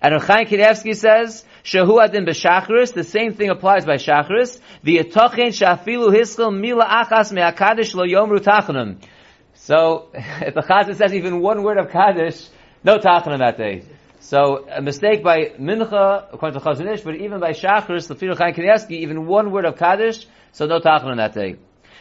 And 0.01 0.19
Rechaim 0.19 0.47
Kanievsky 0.47 0.95
says, 0.95 1.45
Shehu 1.63 2.03
adin 2.03 2.25
b'shachris, 2.25 2.93
the 2.93 3.05
same 3.05 3.33
thing 3.33 3.49
applies 3.49 3.85
by 3.85 3.95
shachris. 3.95 4.59
V'yetochen 4.85 5.53
shafilu 5.53 6.13
hischil 6.13 6.53
mila 6.53 6.85
achas 6.85 7.31
me'akadish 7.31 7.95
lo 7.95 8.05
yomru 8.05 8.39
tachanun. 8.39 8.97
So, 9.53 10.09
if 10.13 10.53
the 10.53 10.61
Chazan 10.61 10.95
says 10.95 11.13
even 11.13 11.39
one 11.39 11.63
word 11.63 11.77
of 11.77 11.89
Kaddish, 11.89 12.47
no 12.83 12.97
Tachanun 12.97 13.39
that 13.39 13.57
day. 13.57 13.83
So 14.19 14.67
a 14.69 14.81
mistake 14.81 15.21
by 15.23 15.51
Mincha, 15.59 16.33
according 16.33 16.59
to 16.59 16.65
Chazon 16.65 16.93
Ish, 16.93 17.01
but 17.01 17.15
even 17.15 17.39
by 17.39 17.51
Shachris, 17.51 18.07
the 18.07 18.15
Firu 18.15 18.37
Chaim 18.37 18.53
Kanievsky, 18.53 19.01
even 19.01 19.25
one 19.27 19.51
word 19.51 19.65
of 19.65 19.77
Kaddish, 19.77 20.25
so 20.53 20.65
no 20.65 20.79
Tachanun 20.79 21.17
that 21.17 21.33
day. 21.33 21.57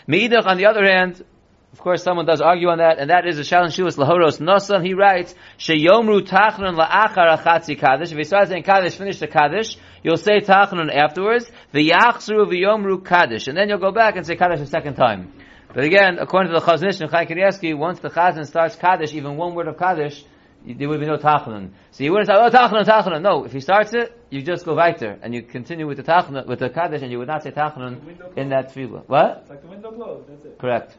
Meidach, 0.08 0.46
on 0.46 0.56
the 0.56 0.66
other 0.66 0.84
hand, 0.84 1.24
of 1.72 1.78
course, 1.78 2.02
someone 2.02 2.26
does 2.26 2.40
argue 2.40 2.68
on 2.68 2.78
that, 2.78 2.98
and 2.98 3.10
that 3.10 3.26
is 3.26 3.38
a 3.38 3.44
challenge 3.44 3.76
Shuas 3.76 3.96
Lahoros 3.96 4.40
Nosan. 4.40 4.84
He 4.86 4.94
writes, 4.94 5.34
Sheyomru 5.58 6.20
Tachanun 6.20 6.78
la'achar 6.78 7.38
achatzi 7.38 7.78
Kaddish. 7.78 8.12
If 8.12 8.18
he 8.18 8.24
starts 8.24 8.50
saying 8.50 8.62
Kaddish, 8.62 8.94
finish 8.94 9.18
the 9.18 9.26
Kaddish, 9.26 9.78
you'll 10.02 10.16
say 10.16 10.40
Tachanun 10.40 10.94
afterwards, 10.94 11.50
v'yachzru 11.72 12.46
v'yomru 12.46 13.04
Kaddish, 13.04 13.48
and 13.48 13.56
then 13.56 13.68
you'll 13.68 13.78
go 13.78 13.90
back 13.90 14.16
and 14.16 14.26
say 14.26 14.36
Kaddish 14.36 14.60
a 14.60 14.66
second 14.66 14.94
time. 14.94 15.32
But 15.74 15.84
again, 15.84 16.18
according 16.20 16.52
to 16.52 16.60
the 16.60 16.64
Chazon 16.64 16.90
Ish 16.90 17.00
and 17.00 17.10
Kanievsky, 17.10 17.76
once 17.76 18.00
the 18.00 18.10
Chazan 18.10 18.46
starts 18.46 18.76
Kaddish, 18.76 19.14
even 19.14 19.38
one 19.38 19.54
word 19.54 19.68
of 19.68 19.78
Kaddish, 19.78 20.22
there 20.66 20.88
would 20.88 21.00
be 21.00 21.06
no 21.06 21.16
Tachanun. 21.16 21.70
So 21.90 22.04
you 22.04 22.12
wouldn't 22.12 22.28
say, 22.28 22.34
oh, 22.36 22.50
Tachanun, 22.50 22.84
Tachanun. 22.84 23.22
No, 23.22 23.44
if 23.44 23.52
he 23.52 23.60
starts 23.60 23.92
it, 23.94 24.16
you 24.30 24.42
just 24.42 24.64
go 24.64 24.74
weiter, 24.74 25.18
and 25.22 25.34
you 25.34 25.42
continue 25.42 25.86
with 25.86 25.96
the 25.96 26.02
Tachanun, 26.02 26.46
with 26.46 26.60
the 26.60 26.70
Kaddish, 26.70 27.02
and 27.02 27.10
you 27.10 27.18
would 27.18 27.28
not 27.28 27.42
say 27.42 27.50
Tachanun 27.50 28.36
in 28.36 28.50
that 28.50 28.72
tefillah. 28.72 29.04
What? 29.06 29.38
It's 29.42 29.50
like 29.50 29.62
the 29.62 29.68
window 29.68 29.92
closed, 29.92 30.28
that's 30.28 30.44
it. 30.44 30.58
Correct. 30.58 30.96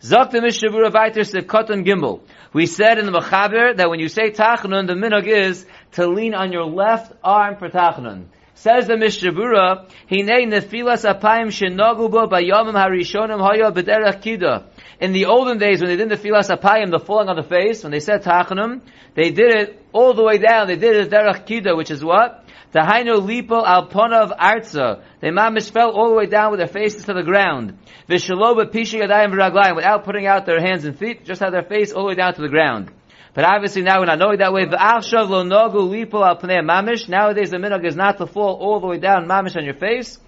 Zok 0.00 0.32
the 0.32 0.38
Mishabura 0.40 1.24
said 1.24 1.46
Kotan 1.46 1.86
Gimel. 1.86 2.20
We 2.52 2.66
said 2.66 2.98
in 2.98 3.06
the 3.06 3.12
Mechaber 3.12 3.76
that 3.76 3.88
when 3.88 4.00
you 4.00 4.08
say 4.08 4.30
Tachanun, 4.30 4.86
the 4.86 4.94
minog 4.94 5.26
is 5.26 5.64
to 5.92 6.06
lean 6.06 6.34
on 6.34 6.52
your 6.52 6.64
left 6.64 7.12
arm 7.22 7.56
for 7.56 7.70
Tachanun. 7.70 8.26
Says 8.56 8.86
the 8.86 8.94
Mishabura, 8.94 9.88
Hinei 10.10 10.46
nefilas 10.46 11.04
apayim 11.04 11.48
shenogu 11.48 12.10
bo 12.10 12.26
bayomim 12.26 12.74
harishonim 12.74 13.40
hoya 13.40 13.72
b'derech 13.72 14.22
kida. 14.22 14.64
In 15.00 15.12
the 15.12 15.26
olden 15.26 15.58
days, 15.58 15.80
when 15.80 15.90
they 15.90 15.96
did 15.96 16.08
the 16.08 16.16
filas 16.16 16.56
apayim, 16.56 16.90
the 16.90 17.00
falling 17.00 17.28
on 17.28 17.36
the 17.36 17.42
face, 17.42 17.82
when 17.82 17.90
they 17.92 18.00
said 18.00 18.22
Tachanun, 18.22 18.80
they 19.14 19.30
did 19.30 19.54
it 19.54 19.82
all 19.92 20.14
the 20.14 20.22
way 20.22 20.38
down. 20.38 20.68
They 20.68 20.76
did 20.76 20.96
it 20.96 21.10
derech 21.10 21.46
kida, 21.46 21.76
which 21.76 21.90
is 21.90 22.04
what? 22.04 22.44
the 22.74 22.80
Tahaino 22.80 23.20
lipo 23.20 23.64
al 23.64 23.88
ponav 23.88 24.36
arza. 24.36 25.02
They 25.20 25.28
mamish 25.28 25.70
fell 25.70 25.90
all 25.90 26.08
the 26.08 26.16
way 26.16 26.26
down 26.26 26.50
with 26.50 26.58
their 26.58 26.66
faces 26.66 27.04
to 27.04 27.14
the 27.14 27.22
ground. 27.22 27.78
Vishaloba 28.08 28.70
pisha 28.72 29.00
yadayim 29.00 29.76
without 29.76 30.04
putting 30.04 30.26
out 30.26 30.44
their 30.44 30.60
hands 30.60 30.84
and 30.84 30.98
feet, 30.98 31.24
just 31.24 31.40
had 31.40 31.52
their 31.52 31.62
face 31.62 31.92
all 31.92 32.02
the 32.02 32.08
way 32.08 32.14
down 32.16 32.34
to 32.34 32.42
the 32.42 32.48
ground. 32.48 32.90
But 33.34 33.44
obviously 33.44 33.82
now 33.82 33.98
we're 33.98 34.06
not 34.06 34.20
knowing 34.20 34.38
that 34.38 34.52
way. 34.52 34.64
V'achshav 34.64 35.28
lo 35.28 35.42
nogu 35.42 35.82
lipo 35.90 36.24
al 36.24 36.36
pnei 36.36 36.62
mamish. 36.62 37.08
Nowadays 37.08 37.50
the 37.50 37.56
minog 37.56 37.84
is 37.84 37.96
not 37.96 38.18
to 38.18 38.26
fall 38.28 38.54
all 38.60 38.78
the 38.78 38.86
way 38.86 38.98
down 38.98 39.26
mamish 39.26 39.56
on 39.56 39.64
your 39.64 39.74
face. 39.74 40.20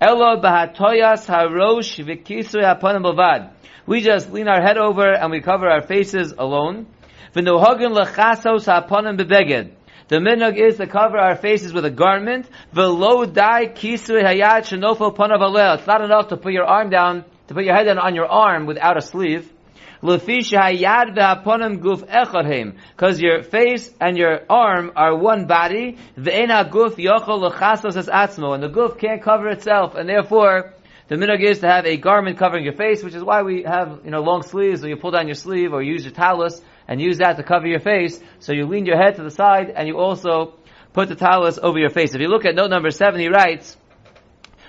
Elo 0.00 0.40
bahatoyas 0.40 1.26
harosh 1.26 1.98
v'kisui 2.04 2.62
haponim 2.62 3.02
bavad. 3.02 3.50
We 3.86 4.02
just 4.02 4.30
lean 4.30 4.46
our 4.46 4.62
head 4.62 4.78
over 4.78 5.12
and 5.12 5.32
we 5.32 5.40
cover 5.40 5.68
our 5.68 5.82
faces 5.82 6.32
alone. 6.38 6.86
V'nohagin 7.34 7.92
lechasos 7.92 8.66
haponim 8.72 9.18
bebeged. 9.20 9.72
The 10.06 10.16
minog 10.16 10.56
is 10.56 10.76
to 10.76 10.86
cover 10.86 11.18
our 11.18 11.34
faces 11.34 11.72
with 11.72 11.84
a 11.84 11.90
garment. 11.90 12.48
V'lo 12.72 13.32
dai 13.32 13.66
kisui 13.66 14.22
hayad 14.22 14.62
shenofel 14.62 15.16
ponav. 15.16 15.78
It's 15.78 15.88
not 15.88 16.04
enough 16.04 16.28
to 16.28 16.36
put 16.36 16.52
your 16.52 16.66
arm 16.66 16.90
down, 16.90 17.24
to 17.48 17.54
put 17.54 17.64
your 17.64 17.74
head 17.74 17.86
down 17.86 17.98
on 17.98 18.14
your 18.14 18.26
arm 18.26 18.66
without 18.66 18.96
a 18.96 19.00
sleeve. 19.00 19.50
Because 20.04 20.28
your 23.20 23.42
face 23.42 23.90
and 23.98 24.18
your 24.18 24.40
arm 24.50 24.92
are 24.96 25.16
one 25.16 25.46
body, 25.46 25.96
and 26.14 26.26
the 26.26 26.30
guf 28.70 28.98
can't 28.98 29.22
cover 29.22 29.48
itself, 29.48 29.94
and 29.94 30.06
therefore 30.06 30.74
the 31.08 31.14
minog 31.14 31.42
is 31.42 31.60
to 31.60 31.68
have 31.68 31.86
a 31.86 31.96
garment 31.96 32.36
covering 32.36 32.64
your 32.64 32.74
face, 32.74 33.02
which 33.02 33.14
is 33.14 33.24
why 33.24 33.40
we 33.40 33.62
have 33.62 34.00
you 34.04 34.10
know 34.10 34.20
long 34.20 34.42
sleeves, 34.42 34.84
or 34.84 34.88
you 34.88 34.96
pull 34.96 35.10
down 35.10 35.26
your 35.26 35.36
sleeve, 35.36 35.72
or 35.72 35.82
use 35.82 36.04
your 36.04 36.12
talus 36.12 36.60
and 36.86 37.00
use 37.00 37.16
that 37.16 37.38
to 37.38 37.42
cover 37.42 37.66
your 37.66 37.80
face. 37.80 38.20
So 38.40 38.52
you 38.52 38.66
lean 38.66 38.84
your 38.84 38.98
head 38.98 39.16
to 39.16 39.22
the 39.22 39.30
side, 39.30 39.70
and 39.74 39.88
you 39.88 39.96
also 39.96 40.52
put 40.92 41.08
the 41.08 41.16
talus 41.16 41.58
over 41.62 41.78
your 41.78 41.88
face. 41.88 42.14
If 42.14 42.20
you 42.20 42.28
look 42.28 42.44
at 42.44 42.54
note 42.54 42.68
number 42.68 42.90
seven, 42.90 43.20
he 43.20 43.28
writes. 43.28 43.78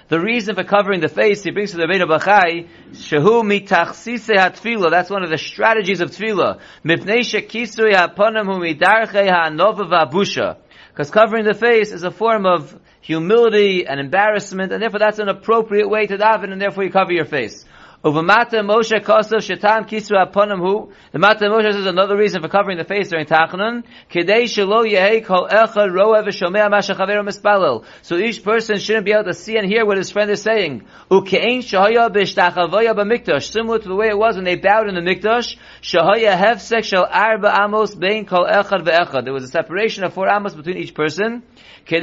The 0.08 0.20
reason 0.20 0.54
for 0.54 0.64
covering 0.64 1.00
the 1.00 1.08
face, 1.08 1.42
he 1.42 1.50
brings 1.50 1.72
to 1.72 1.78
the 1.78 1.86
Rebbeinu 1.86 2.08
Bachai, 2.08 2.68
Shehu 2.92 3.42
mitachsise 3.42 4.36
hatfila. 4.36 4.92
That's 4.92 5.10
one 5.10 5.24
of 5.24 5.32
the 5.32 5.38
strategies 5.40 6.00
of 6.00 6.12
tefillah. 6.12 6.60
Mipnei 6.84 7.22
shekisui 7.22 7.92
haponim 7.94 8.46
hu 8.46 8.60
midarchei 8.60 9.28
ha'anova 9.28 9.90
v'abusha. 9.90 10.58
Because 10.90 11.10
covering 11.10 11.44
the 11.44 11.56
face 11.56 11.92
is 11.92 12.04
a 12.04 12.12
form 12.12 12.46
of 12.46 12.80
humility 13.02 13.88
and 13.88 14.00
embarrassment, 14.00 14.72
and 14.72 14.82
therefore 14.82 15.00
that's 15.00 15.18
an 15.18 15.28
appropriate 15.28 15.90
way 15.90 16.06
to 16.06 16.18
daven, 16.18 16.52
and 16.52 16.62
therefore 16.62 16.84
you 16.84 16.92
cover 16.92 17.12
your 17.12 17.26
face. 17.26 17.66
Uvamata 18.06 18.62
Moshe 18.62 19.04
Kosov 19.04 19.42
Shetam 19.42 19.90
Kisru 19.90 20.24
Aponim 20.24 20.60
Hu. 20.60 20.92
The 21.12 21.18
Mata 21.18 21.46
Moshe 21.46 21.74
says 21.74 21.88
another 21.88 22.16
reason 22.16 22.40
for 22.40 22.50
covering 22.50 22.78
the 22.78 22.84
face 22.84 23.10
during 23.10 23.26
Tachanun. 23.26 23.84
Kedei 24.12 24.44
Shelo 24.44 24.88
Yehei 24.88 25.26
Kol 25.26 25.48
Echad 25.48 25.92
Roa 25.92 26.22
V'Shomea 26.22 26.70
Masha 26.70 26.94
Chavero 26.94 27.28
Mispalel. 27.28 27.84
So 28.04 28.18
each 28.18 28.44
person 28.44 28.78
shouldn't 28.78 29.06
be 29.06 29.12
able 29.12 29.24
to 29.24 29.34
see 29.34 29.58
and 29.58 29.68
hear 29.68 29.88
what 29.88 29.98
his 29.98 30.12
friend 30.12 30.30
is 30.30 30.44
saying. 30.44 30.86
Ukein 31.10 31.64
Shahaya 31.64 32.14
B'Shtachavoya 32.14 32.94
B'Mikdash. 32.94 33.52
Similar 33.52 33.80
to 33.80 33.88
the 33.88 33.96
way 33.96 34.10
it 34.10 34.18
was 34.20 34.36
when 34.36 34.46
they 34.46 34.56
bowed 34.56 34.88
in 34.88 34.94
the 34.94 35.02
Mikdash. 35.02 35.58
Shahaya 35.82 36.38
Hefsek 36.38 36.84
Shel 36.84 37.08
Arba 37.12 37.60
Amos 37.60 37.96
Bein 37.96 38.28
Kol 38.28 38.46
Echad 38.46 38.86
V'Echad. 38.86 39.24
There 39.24 39.34
was 39.34 39.46
a 39.46 39.48
separation 39.48 40.04
of 40.04 40.14
four 40.14 40.30
amos 40.30 40.54
between 40.54 40.78
each 40.78 40.94
person. 40.94 41.42
So 41.88 41.96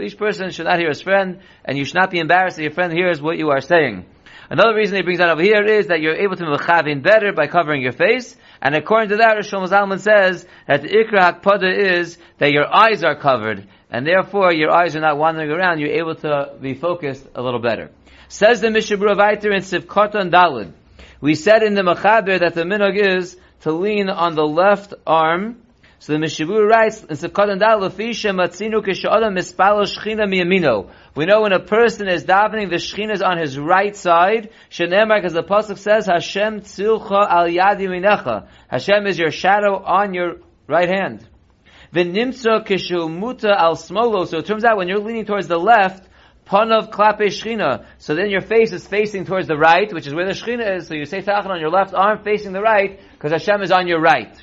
each 0.00 0.18
person 0.18 0.50
should 0.50 0.66
not 0.66 0.78
hear 0.78 0.88
his 0.88 1.02
friend, 1.02 1.40
and 1.64 1.78
you 1.78 1.84
should 1.84 1.94
not 1.94 2.10
be 2.10 2.18
embarrassed 2.18 2.56
that 2.56 2.62
your 2.62 2.72
friend 2.72 2.92
hears 2.92 3.20
what 3.20 3.38
you 3.38 3.50
are 3.50 3.60
saying. 3.60 4.04
Another 4.50 4.74
reason 4.74 4.96
he 4.96 5.02
brings 5.02 5.20
out 5.20 5.30
over 5.30 5.42
here 5.42 5.64
is 5.64 5.86
that 5.86 6.00
you're 6.00 6.16
able 6.16 6.36
to 6.36 6.44
mechavin 6.44 7.02
better 7.02 7.32
by 7.32 7.46
covering 7.46 7.80
your 7.80 7.92
face. 7.92 8.36
And 8.60 8.74
according 8.74 9.08
to 9.08 9.16
that, 9.16 9.34
Rosh 9.34 9.50
Zalman 9.50 10.00
says 10.00 10.46
that 10.66 10.82
the 10.82 10.88
ikra 10.88 11.40
hakpada 11.40 11.74
is 11.74 12.18
that 12.38 12.52
your 12.52 12.66
eyes 12.72 13.02
are 13.02 13.16
covered, 13.16 13.66
and 13.90 14.06
therefore 14.06 14.52
your 14.52 14.70
eyes 14.70 14.94
are 14.94 15.00
not 15.00 15.16
wandering 15.16 15.50
around. 15.50 15.78
You're 15.78 15.98
able 16.00 16.16
to 16.16 16.54
be 16.60 16.74
focused 16.74 17.26
a 17.34 17.42
little 17.42 17.60
better. 17.60 17.90
Says 18.28 18.60
the 18.60 18.68
Mishabura 18.68 19.16
Vaiter 19.16 19.54
in 19.54 19.62
Sivkotan 19.62 20.30
Dalid. 20.30 20.72
We 21.22 21.34
said 21.34 21.62
in 21.62 21.74
the 21.74 21.82
Mechaber 21.82 22.40
that 22.40 22.54
the 22.54 22.64
minog 22.64 22.96
is 22.96 23.36
to 23.60 23.72
lean 23.72 24.10
on 24.10 24.34
the 24.34 24.46
left 24.46 24.92
arm. 25.06 25.62
So 26.02 26.14
the 26.14 26.18
Mishabura 26.18 26.68
writes 26.68 27.00
in 27.04 27.16
Sivkotan 27.16 27.60
Dalid, 27.60 27.92
Lafisha 27.92 28.34
Matzinu 28.34 28.84
Kishadam 28.84 29.38
Mispalo 29.38 29.86
Shchina 29.86 30.26
Miyamino. 30.26 30.90
We 31.14 31.26
know 31.26 31.42
when 31.42 31.52
a 31.52 31.60
person 31.60 32.08
is 32.08 32.24
davening, 32.24 32.70
the 32.70 32.76
Shechina 32.78 33.12
is 33.12 33.22
on 33.22 33.38
his 33.38 33.56
right 33.56 33.94
side. 33.94 34.50
Shenemar, 34.68 35.18
because 35.18 35.32
the 35.32 35.44
pasuk 35.44 35.78
says, 35.78 36.06
Hashem 36.06 36.62
tzilcha 36.62 37.30
al 37.30 37.46
yad 37.46 37.78
yaminecha. 37.78 38.48
Hashem 38.66 39.06
is 39.06 39.16
your 39.16 39.30
shadow 39.30 39.80
on 39.80 40.12
your 40.12 40.38
right 40.66 40.88
hand. 40.88 41.24
V'nimtza 41.94 42.66
kishumuta 42.66 43.54
al 43.56 43.76
smolo. 43.76 44.26
So 44.26 44.38
it 44.38 44.46
turns 44.46 44.64
out 44.64 44.78
when 44.78 44.88
you're 44.88 44.98
leaning 44.98 45.24
towards 45.24 45.46
the 45.46 45.56
left, 45.56 46.08
panav 46.48 46.90
klape 46.90 47.20
shchina. 47.20 47.86
So 47.98 48.16
then 48.16 48.28
your 48.28 48.40
face 48.40 48.72
is 48.72 48.84
facing 48.84 49.24
towards 49.24 49.46
the 49.46 49.56
right, 49.56 49.92
which 49.92 50.08
is 50.08 50.14
where 50.14 50.26
the 50.26 50.32
shchina 50.32 50.78
is. 50.78 50.88
So 50.88 50.94
you 50.94 51.04
say 51.04 51.22
tachan 51.22 51.46
on 51.46 51.60
your 51.60 51.70
left 51.70 51.94
arm 51.94 52.24
facing 52.24 52.52
the 52.52 52.60
right, 52.60 52.98
because 53.12 53.30
Hashem 53.30 53.62
is 53.62 53.70
on 53.70 53.86
your 53.86 54.00
right. 54.00 54.36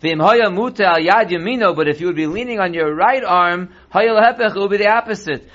But 0.00 1.88
if 1.88 2.00
you 2.00 2.06
would 2.06 2.16
be 2.16 2.26
leaning 2.26 2.60
on 2.60 2.72
your 2.72 2.94
right 2.94 3.24
arm, 3.24 3.70
it 3.94 4.56
would 4.56 4.70
be 4.70 4.76
the 4.76 4.88
opposite. 4.88 5.48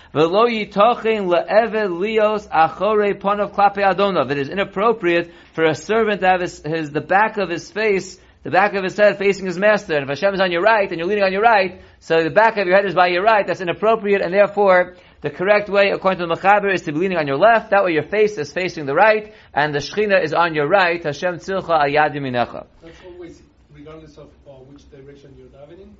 It 4.31 4.37
is 4.37 4.49
inappropriate 4.49 5.31
for 5.53 5.63
a 5.63 5.75
servant 5.75 6.21
to 6.21 6.27
have 6.27 6.41
his, 6.41 6.61
his, 6.65 6.91
the 6.91 6.99
back 7.01 7.37
of 7.37 7.49
his 7.49 7.71
face, 7.71 8.19
the 8.43 8.51
back 8.51 8.73
of 8.73 8.83
his 8.83 8.97
head 8.97 9.17
facing 9.17 9.45
his 9.45 9.57
master. 9.57 9.95
And 9.95 10.03
if 10.03 10.09
Hashem 10.09 10.33
is 10.33 10.41
on 10.41 10.51
your 10.51 10.61
right, 10.61 10.89
and 10.89 10.99
you're 10.99 11.07
leaning 11.07 11.23
on 11.23 11.31
your 11.31 11.41
right, 11.41 11.81
so 12.01 12.21
the 12.21 12.29
back 12.29 12.57
of 12.57 12.67
your 12.67 12.75
head 12.75 12.85
is 12.85 12.93
by 12.93 13.07
your 13.07 13.23
right, 13.23 13.47
that's 13.47 13.61
inappropriate, 13.61 14.21
and 14.21 14.33
therefore, 14.33 14.97
the 15.21 15.29
correct 15.29 15.69
way, 15.69 15.91
according 15.91 16.19
to 16.19 16.27
the 16.27 16.35
Mechaber, 16.35 16.73
is 16.73 16.81
to 16.81 16.91
be 16.91 16.99
leaning 16.99 17.17
on 17.17 17.27
your 17.27 17.37
left. 17.37 17.69
That 17.69 17.85
way 17.85 17.93
your 17.93 18.03
face 18.03 18.37
is 18.37 18.51
facing 18.51 18.85
the 18.85 18.93
right, 18.93 19.33
and 19.53 19.73
the 19.73 19.79
Shechina 19.79 20.21
is 20.21 20.33
on 20.33 20.53
your 20.53 20.67
right. 20.67 21.01
Hashem 21.01 21.37
tzilcha 21.37 21.69
al 21.69 21.87
yad 21.87 22.13
yaminecha. 22.13 22.65
That's 22.81 22.97
always 23.05 23.41
regardless 23.83 24.17
of 24.17 24.29
uh, 24.47 24.51
which 24.71 24.89
direction 24.89 25.35
you're 25.37 25.47
davening. 25.47 25.91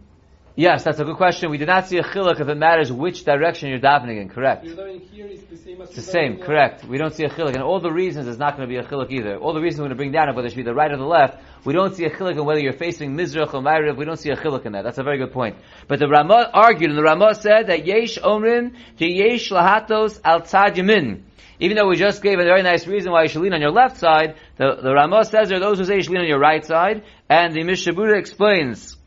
Yes, 0.56 0.84
that's 0.84 1.00
a 1.00 1.04
good 1.04 1.18
question. 1.18 1.50
We 1.50 1.58
did 1.58 1.68
not 1.68 1.88
see 1.88 1.98
a 1.98 2.04
chiluk 2.04 2.40
if 2.40 2.48
it 2.48 2.58
matters 2.58 2.92
which 2.92 3.26
direction 3.26 3.70
you're 3.70 3.80
davening 3.80 4.22
in. 4.22 4.30
Correct. 4.30 4.64
You're 4.64 4.76
davening 4.76 5.10
here 5.10 5.26
is 5.26 5.42
the 5.46 5.58
same 5.58 5.82
as 5.82 5.90
It's 5.90 5.96
the 5.96 6.04
same, 6.04 6.38
correct. 6.38 6.86
We 6.86 7.00
don't 7.00 7.12
see 7.12 7.24
a 7.24 7.30
chiluk, 7.30 7.56
and 7.56 7.64
all 7.64 7.80
the 7.80 7.92
reasons 7.92 8.28
is 8.28 8.38
not 8.38 8.56
going 8.56 8.70
to 8.70 8.72
be 8.72 8.78
a 8.78 8.84
chiluk 8.84 9.10
either. 9.10 9.38
All 9.38 9.54
the 9.54 9.62
reasons 9.62 9.80
we're 9.80 9.88
going 9.88 9.98
to 9.98 10.02
bring 10.04 10.12
down, 10.12 10.28
whether 10.36 10.46
it 10.46 10.52
should 10.52 10.58
be 10.58 10.62
the 10.62 10.76
right 10.76 10.92
or 10.92 10.98
the 10.98 11.06
left, 11.06 11.40
we 11.66 11.74
don't 11.74 11.96
see 11.96 12.06
a 12.06 12.12
chiluk 12.12 12.34
in 12.34 12.46
whether 12.46 12.60
you're 12.60 12.72
facing 12.72 13.18
Mizrach 13.18 13.52
or 13.56 13.62
Ma'ariv, 13.62 13.98
we 13.98 14.06
don't 14.06 14.20
see 14.20 14.30
a 14.30 14.36
chiluk 14.36 14.68
in 14.68 14.74
that. 14.74 14.84
That's 14.84 15.00
a 15.00 15.04
very 15.04 15.18
good 15.18 15.32
point. 15.32 15.58
But 15.88 15.98
the 15.98 16.08
Ramah 16.08 16.52
argued, 16.54 16.92
and 16.92 17.00
the 17.00 17.04
Ramah 17.04 17.34
said 17.34 17.66
that 17.68 17.88
Yesh 17.88 18.20
Omrin, 18.20 18.76
to 19.00 19.08
Yesh 19.08 19.50
Lahatos 19.50 20.22
al 20.24 20.42
Tzad 20.42 20.76
Yamin. 20.76 21.24
Even 21.60 21.78
though 21.78 21.88
we 21.88 21.96
just 21.96 22.22
gave 22.22 22.38
a 22.38 22.44
very 22.44 22.62
nice 22.62 22.86
reason 22.86 23.12
why 23.12 23.24
you 23.24 23.30
should 23.30 23.42
lean 23.42 23.54
on 23.54 23.62
your 23.62 23.72
left 23.72 23.98
side, 23.98 24.36
the, 24.58 24.76
the 24.84 24.94
Ramah 24.94 25.26
says 25.26 25.50
there 25.50 25.58
are 25.58 25.62
those 25.62 25.80
who 25.80 25.86
say 25.86 25.96
you 25.96 26.04
should 26.04 26.12
lean 26.12 26.22
on 26.22 26.28
your 26.28 26.40
right 26.40 26.64
side, 26.64 27.04
and 27.28 27.56
the 27.56 27.62
Mishabura 27.62 28.20
explains, 28.20 28.98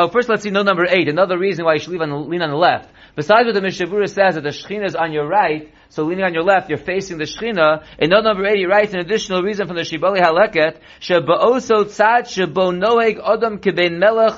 Oh, 0.00 0.06
first 0.06 0.28
let's 0.28 0.44
see 0.44 0.50
note 0.50 0.64
number 0.64 0.86
eight. 0.88 1.08
Another 1.08 1.36
reason 1.36 1.64
why 1.64 1.74
you 1.74 1.80
should 1.80 1.90
lean 1.90 2.02
on 2.02 2.10
the, 2.10 2.16
lean 2.18 2.40
on 2.40 2.50
the 2.50 2.56
left. 2.56 2.88
Besides 3.16 3.46
what 3.46 3.54
the 3.54 3.60
Mishabura 3.60 4.08
says 4.08 4.36
that 4.36 4.44
the 4.44 4.50
Shekhinah 4.50 4.86
is 4.86 4.94
on 4.94 5.12
your 5.12 5.26
right, 5.26 5.74
so 5.88 6.04
leaning 6.04 6.24
on 6.24 6.32
your 6.32 6.44
left, 6.44 6.68
you're 6.68 6.78
facing 6.78 7.18
the 7.18 7.24
Shechina. 7.24 7.84
In 7.98 8.10
note 8.10 8.22
number 8.22 8.46
eight, 8.46 8.58
he 8.58 8.66
writes 8.66 8.94
an 8.94 9.00
additional 9.00 9.42
reason 9.42 9.66
from 9.66 9.74
the 9.74 9.82
Shibbolei 9.82 10.20
HaLeket, 10.20 10.78
noeg 11.00 11.26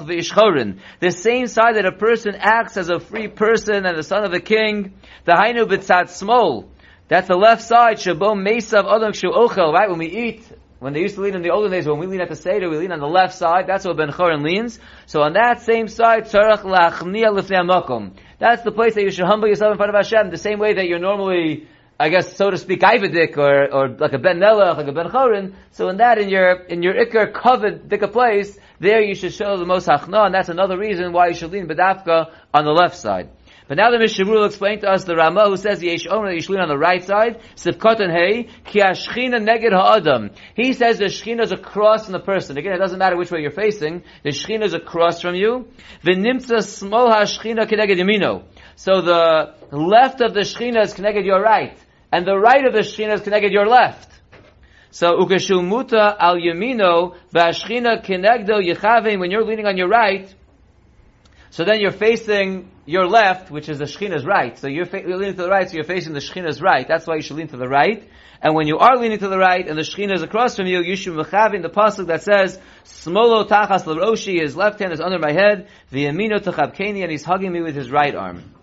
v'ishchorin. 0.07 0.79
The 1.01 1.11
same 1.11 1.47
side 1.47 1.77
that 1.77 1.85
a 1.85 1.93
person 1.93 2.37
acts 2.39 2.79
as 2.79 2.89
a 2.89 2.99
free 2.99 3.29
person 3.29 3.85
and 3.85 3.99
the 3.99 4.03
son 4.03 4.25
of 4.25 4.33
a 4.33 4.41
king, 4.41 4.95
the 5.27 5.33
hainu 5.33 5.67
b'tzad 5.67 6.05
smol. 6.05 6.69
That's 7.09 7.29
the 7.29 7.37
left 7.37 7.61
side, 7.61 7.99
shebo 7.99 8.35
mesav 8.35 8.85
odom 8.85 9.15
shu 9.15 9.31
ochel, 9.31 9.75
right? 9.75 9.91
When 9.91 9.99
we 9.99 10.07
eat, 10.07 10.51
when 10.81 10.95
they 10.95 11.01
used 11.01 11.15
to 11.17 11.21
lean 11.21 11.35
in 11.35 11.43
the 11.43 11.51
olden 11.51 11.71
days, 11.71 11.87
when 11.87 11.99
we 11.99 12.07
lean 12.07 12.23
at 12.23 12.31
the 12.31 12.37
Seder, 12.37 12.71
we 12.71 12.79
lean 12.79 12.91
on 12.91 13.01
the 13.01 13.07
left 13.07 13.35
side. 13.35 13.67
That's 13.67 13.85
where 13.85 13.95
Ben 13.95 14.11
Chorin 14.11 14.43
leans. 14.43 14.81
So 15.05 15.21
on 15.21 15.35
that 15.35 15.61
same 15.61 15.89
side, 15.89 16.25
tzarach 16.25 16.63
lachnia 16.63 17.31
lifnei. 17.31 18.13
That's 18.39 18.63
the 18.63 18.73
place 18.73 18.95
that 18.95 19.03
you 19.03 19.11
should 19.11 19.27
humble 19.27 19.47
yourself 19.47 19.73
in 19.73 19.77
front 19.77 19.95
of 19.95 19.97
Hashem, 19.97 20.31
the 20.31 20.39
same 20.39 20.59
way 20.59 20.73
that 20.73 20.89
you're 20.89 20.99
normally, 20.99 21.69
I 21.99 22.09
guess, 22.09 22.35
so 22.35 22.51
to 22.51 22.57
speak, 22.57 22.81
Ivadik, 22.81 23.37
or, 23.37 23.71
or 23.71 23.89
like 23.89 24.15
a 24.15 24.19
Ben 24.19 24.39
Melech, 24.39 24.79
like 24.79 24.89
a 24.89 24.93
Ben 24.93 25.09
Chorin. 25.09 25.53
So 25.73 25.91
in 25.91 25.99
that, 25.99 26.17
in 26.17 26.31
your, 26.31 26.53
in 26.53 26.83
your 26.83 26.95
Iker 26.95 27.31
covered 27.35 27.87
Dika 27.87 28.11
place, 28.11 28.59
there 28.79 29.03
you 29.03 29.15
should 29.15 29.35
show 29.35 29.59
the 29.59 29.67
most 29.67 29.87
hachna, 29.87 30.25
and 30.25 30.35
that's 30.35 30.49
another 30.49 30.79
reason 30.79 31.13
why 31.13 31.29
you 31.29 31.35
should 31.35 31.53
lean 31.53 31.69
Bedafka 31.69 32.33
on 32.55 32.65
the 32.65 32.73
left 32.73 32.97
side. 32.97 33.29
But 33.71 33.77
now 33.77 33.93
the 33.93 33.99
Mishabur 33.99 34.33
will 34.33 34.47
explain 34.47 34.81
to 34.81 34.91
us 34.91 35.05
the 35.05 35.15
Ramah 35.15 35.45
who 35.49 35.57
says 35.57 35.81
Yesh 35.81 36.05
Omer 36.11 36.33
Yesh 36.33 36.49
lean 36.49 36.59
on 36.59 36.69
the 36.69 36.77
right 36.77 37.05
side, 37.05 37.41
Sivkot 37.55 38.01
and 38.01 38.11
Hey, 38.11 38.49
Ki 38.65 38.81
Ashchina 38.81 39.39
Neged 39.39 39.71
Ha'adam. 39.71 40.31
He 40.57 40.73
says 40.73 40.99
the 40.99 41.05
Shechina 41.05 41.43
is 41.43 41.53
a 41.53 41.57
cross 41.57 42.07
from 42.07 42.15
the 42.15 42.19
person. 42.19 42.59
Again, 42.59 42.73
it 42.73 42.79
doesn't 42.79 42.99
matter 42.99 43.17
which 43.17 43.31
way 43.31 43.43
you're 43.43 43.53
facing. 43.53 44.03
The 44.25 44.31
Shechina 44.31 44.65
is 44.65 44.75
a 44.75 44.81
cross 44.81 45.23
from 45.23 45.37
you. 45.37 45.69
V'nimtza 46.03 46.65
Smol 46.65 47.13
HaShechina 47.13 47.71
Keneged 47.71 47.97
Yamino. 47.97 48.43
So 48.75 49.03
the 49.03 49.55
left 49.71 50.21
of 50.21 50.35
the 50.35 50.41
Shechina 50.41 50.83
is 50.83 50.93
connected 50.93 51.25
your 51.25 51.41
right, 51.41 51.79
and 52.11 52.27
the 52.27 52.37
right 52.37 52.67
of 52.67 52.73
the 52.73 52.81
Shechina 52.81 53.13
is 53.13 53.21
connected 53.21 53.53
your 53.53 53.69
left. 53.69 54.11
So 54.91 55.17
ukashu 55.19 55.65
muta 55.65 56.17
al 56.19 56.39
yamino 56.39 57.15
v'ashchina 57.33 58.05
kenegdo 58.05 58.61
yechavim. 58.61 59.21
When 59.21 59.31
you're 59.31 59.45
leaning 59.45 59.67
on 59.67 59.77
your 59.77 59.89
right, 59.89 60.35
so 61.51 61.65
then 61.65 61.81
you're 61.81 61.91
facing 61.91 62.71
your 62.87 63.07
left, 63.07 63.51
which 63.51 63.69
is 63.69 63.79
the 63.79 63.85
Shechina's 63.85 64.25
right. 64.25 64.57
So 64.57 64.69
you're, 64.69 64.87
fa- 64.87 65.03
you're 65.07 65.17
leaning 65.17 65.35
to 65.35 65.43
the 65.43 65.49
right, 65.49 65.69
so 65.69 65.75
you're 65.75 65.85
facing 65.85 66.13
the 66.13 66.21
Shechina's 66.21 66.63
right. 66.63 66.87
That's 66.87 67.07
why 67.07 67.17
you 67.17 67.23
should 67.23 67.37
lean 67.37 67.49
to 67.49 67.57
the 67.57 67.69
right. 67.69 68.09
And 68.41 68.55
when 68.55 68.69
you 68.69 68.79
are 68.79 68.97
leaning 68.97 69.19
to 69.19 69.29
the 69.29 69.37
right, 69.37 69.67
and 69.67 69.77
the 69.77 69.83
Shechina 69.83 70.15
is 70.15 70.23
across 70.23 70.57
from 70.57 70.67
you, 70.67 70.81
you 70.81 70.97
should 70.97 71.15
mechavin 71.15 71.63
the 71.63 71.69
pasuk 71.69 72.07
that 72.07 72.23
says, 72.23 72.59
"Smolo 72.85 73.47
tachas 73.47 73.85
l'roshi," 73.85 74.41
his 74.41 74.57
left 74.57 74.79
hand 74.79 74.93
is 74.93 75.01
under 75.01 75.19
my 75.19 75.33
head, 75.33 75.69
v'yamino 75.93 76.41
tachabkeni, 76.41 77.03
and 77.03 77.11
he's 77.11 77.25
hugging 77.25 77.53
me 77.53 77.61
with 77.61 77.75
his 77.75 77.91
right 77.91 78.15
arm. 78.15 78.55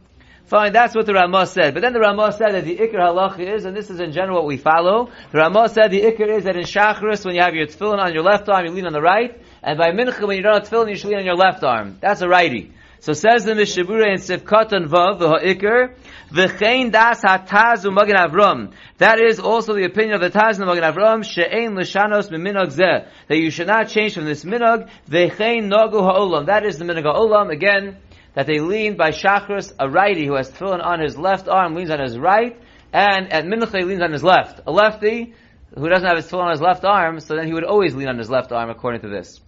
Fine, 0.45 0.71
that's 0.71 0.95
what 0.95 1.05
the 1.05 1.13
Ramah 1.13 1.45
said. 1.45 1.73
But 1.73 1.81
then 1.81 1.91
the 1.91 1.99
Ramah 1.99 2.31
said 2.31 2.53
that 2.53 2.63
the 2.63 2.77
Iker 2.77 2.95
halach 2.95 3.37
is, 3.37 3.65
and 3.65 3.75
this 3.75 3.89
is 3.89 3.99
in 3.99 4.13
general 4.13 4.37
what 4.37 4.45
we 4.45 4.55
follow, 4.55 5.11
the 5.33 5.39
Ramah 5.39 5.67
said 5.67 5.91
the 5.91 6.01
Iker 6.03 6.37
is 6.37 6.45
that 6.45 6.55
in 6.55 6.63
Shachris, 6.63 7.25
when 7.25 7.35
you 7.35 7.41
have 7.41 7.53
your 7.53 7.67
tefillin 7.67 7.99
on 7.99 8.13
your 8.13 8.23
left 8.23 8.47
arm, 8.47 8.65
you 8.65 8.71
lean 8.71 8.87
on 8.87 8.93
the 8.93 9.01
right, 9.01 9.41
and 9.61 9.77
by 9.77 9.91
Mincha, 9.91 10.25
when 10.25 10.37
you 10.37 10.43
don't 10.43 10.53
have 10.53 10.69
tefillin, 10.69 10.89
you 10.89 10.95
should 10.95 11.09
lean 11.09 11.19
on 11.19 11.25
your 11.25 11.35
left 11.35 11.65
arm. 11.65 11.97
That's 11.99 12.21
a 12.21 12.29
righty. 12.29 12.71
So 12.99 13.13
says 13.13 13.45
the 13.45 13.53
Mishabura 13.53 14.07
in 14.07 14.19
Sivkat 14.19 14.71
and 14.71 14.89
Vav, 14.89 15.19
the 15.19 15.29
Ha'ikr, 15.29 15.95
V'chein 16.31 16.91
das 16.91 17.21
hataz 17.21 17.85
Avram. 17.85 18.73
That 18.97 19.19
is 19.19 19.39
also 19.39 19.75
the 19.75 19.85
opinion 19.85 20.15
of 20.15 20.21
the 20.21 20.29
Taz 20.29 20.59
and 20.59 20.61
the 20.61 20.65
Magen 20.65 20.83
Avram, 20.83 21.23
she'ein 21.23 21.75
l'shanos 21.75 22.29
minog 22.29 22.75
zeh. 22.75 23.07
That 23.27 23.37
you 23.37 23.49
should 23.49 23.67
not 23.67 23.87
change 23.87 24.15
from 24.15 24.25
this 24.25 24.43
minog, 24.43 24.89
v'chein 25.09 25.69
nagu 25.71 26.01
ha'olam. 26.01 26.47
That 26.47 26.65
is 26.65 26.79
the 26.79 26.85
minog 26.85 27.03
ha'olam, 27.03 27.51
again, 27.51 27.97
that 28.33 28.45
they 28.45 28.59
lean 28.59 28.97
by 28.97 29.11
Shachris, 29.11 29.73
a 29.79 29.89
righty 29.89 30.25
who 30.25 30.35
has 30.35 30.51
tefillin 30.51 30.83
on 30.83 30.99
his 30.99 31.17
left 31.17 31.47
arm 31.47 31.75
leans 31.75 31.91
on 31.91 31.99
his 31.99 32.17
right, 32.17 32.59
and 32.91 33.31
at 33.31 33.45
Mincha 33.45 33.77
he 33.77 33.85
leans 33.85 34.01
on 34.01 34.11
his 34.11 34.23
left. 34.23 34.61
A 34.67 34.71
lefty, 34.71 35.33
who 35.75 35.87
doesn't 35.87 36.07
have 36.07 36.17
his 36.17 36.25
tefillin 36.25 36.45
on 36.45 36.51
his 36.51 36.61
left 36.61 36.83
arm, 36.83 37.19
so 37.19 37.35
then 37.35 37.47
he 37.47 37.53
would 37.53 37.63
always 37.63 37.95
lean 37.95 38.09
on 38.09 38.17
his 38.17 38.29
left 38.29 38.51
arm 38.51 38.69
according 38.69 39.01
to 39.01 39.07
this. 39.07 39.39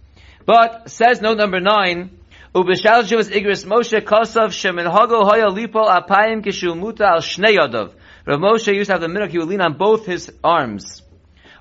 But, 0.46 0.90
says 0.90 1.20
note 1.20 1.36
number 1.36 1.60
nine, 1.60 2.19
Ubishal 2.52 3.04
Shivas 3.04 3.30
Igris 3.30 3.64
Moshe 3.64 4.00
Kosov 4.00 4.48
Sheminhago 4.48 5.22
Hoya 5.22 5.50
Lipol 5.50 5.86
Apayim 5.86 6.42
Kishumuta 6.44 7.02
Al 7.02 7.18
Shnei 7.18 7.56
Yodov. 7.56 7.94
Rav 8.26 8.40
Moshe 8.40 8.74
used 8.74 8.88
to 8.88 8.94
have 8.94 9.00
the 9.00 9.06
minhag, 9.06 9.28
he 9.28 9.38
would 9.38 9.46
lean 9.46 9.60
on 9.60 9.78
both 9.78 10.04
his 10.04 10.32
arms. 10.42 11.00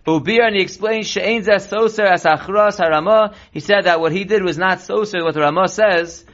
Ubir, 0.08 0.48
and 0.48 0.55
he 0.55 0.63
explains, 0.63 1.06
She'ein 1.06 1.43
Zeh 1.43 1.58
Soser 1.58 2.10
As 2.10 2.23
Achras 2.23 2.80
HaRamah, 2.80 3.36
he 3.52 3.60
said 3.60 3.82
that 3.84 3.99
what 3.99 4.12
he 4.12 4.23
did 4.23 4.41
was 4.41 4.58
not 4.58 4.80
Soser, 4.80 5.23
what 5.23 5.36
the 5.36 5.41
Ramah 5.41 5.67
says, 5.67 6.25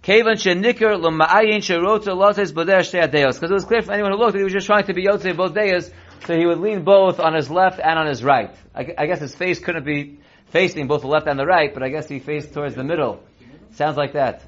Kevan 0.00 0.36
Shenikr 0.36 0.98
L'ma'ayin 0.98 1.58
Sherota 1.58 2.16
Lotes 2.16 2.52
Shtei 2.52 3.06
Adeos. 3.06 3.34
Because 3.34 3.50
it 3.50 3.52
was 3.52 3.66
clear 3.66 3.82
from 3.82 3.92
anyone 3.92 4.12
who 4.12 4.16
looked 4.16 4.32
that 4.32 4.38
he 4.38 4.44
was 4.44 4.54
just 4.54 4.66
trying 4.66 4.84
to 4.84 4.94
be 4.94 5.04
Yotzei 5.04 5.36
both 5.36 5.52
days, 5.52 5.90
so 6.26 6.34
he 6.34 6.46
would 6.46 6.60
lean 6.60 6.82
both 6.82 7.20
on 7.20 7.34
his 7.34 7.50
left 7.50 7.78
and 7.78 7.98
on 7.98 8.06
his 8.06 8.24
right. 8.24 8.56
I, 8.74 8.94
I 8.96 9.06
guess 9.06 9.20
his 9.20 9.34
face 9.34 9.58
couldn't 9.58 9.84
be 9.84 10.20
facing 10.46 10.86
both 10.86 11.02
the 11.02 11.08
left 11.08 11.26
and 11.26 11.38
the 11.38 11.44
right, 11.44 11.74
but 11.74 11.82
I 11.82 11.90
guess 11.90 12.08
he 12.08 12.20
faced 12.20 12.54
towards 12.54 12.74
the 12.74 12.82
middle. 12.82 13.22
Sounds 13.76 13.98
like 13.98 14.14
that. 14.14 14.42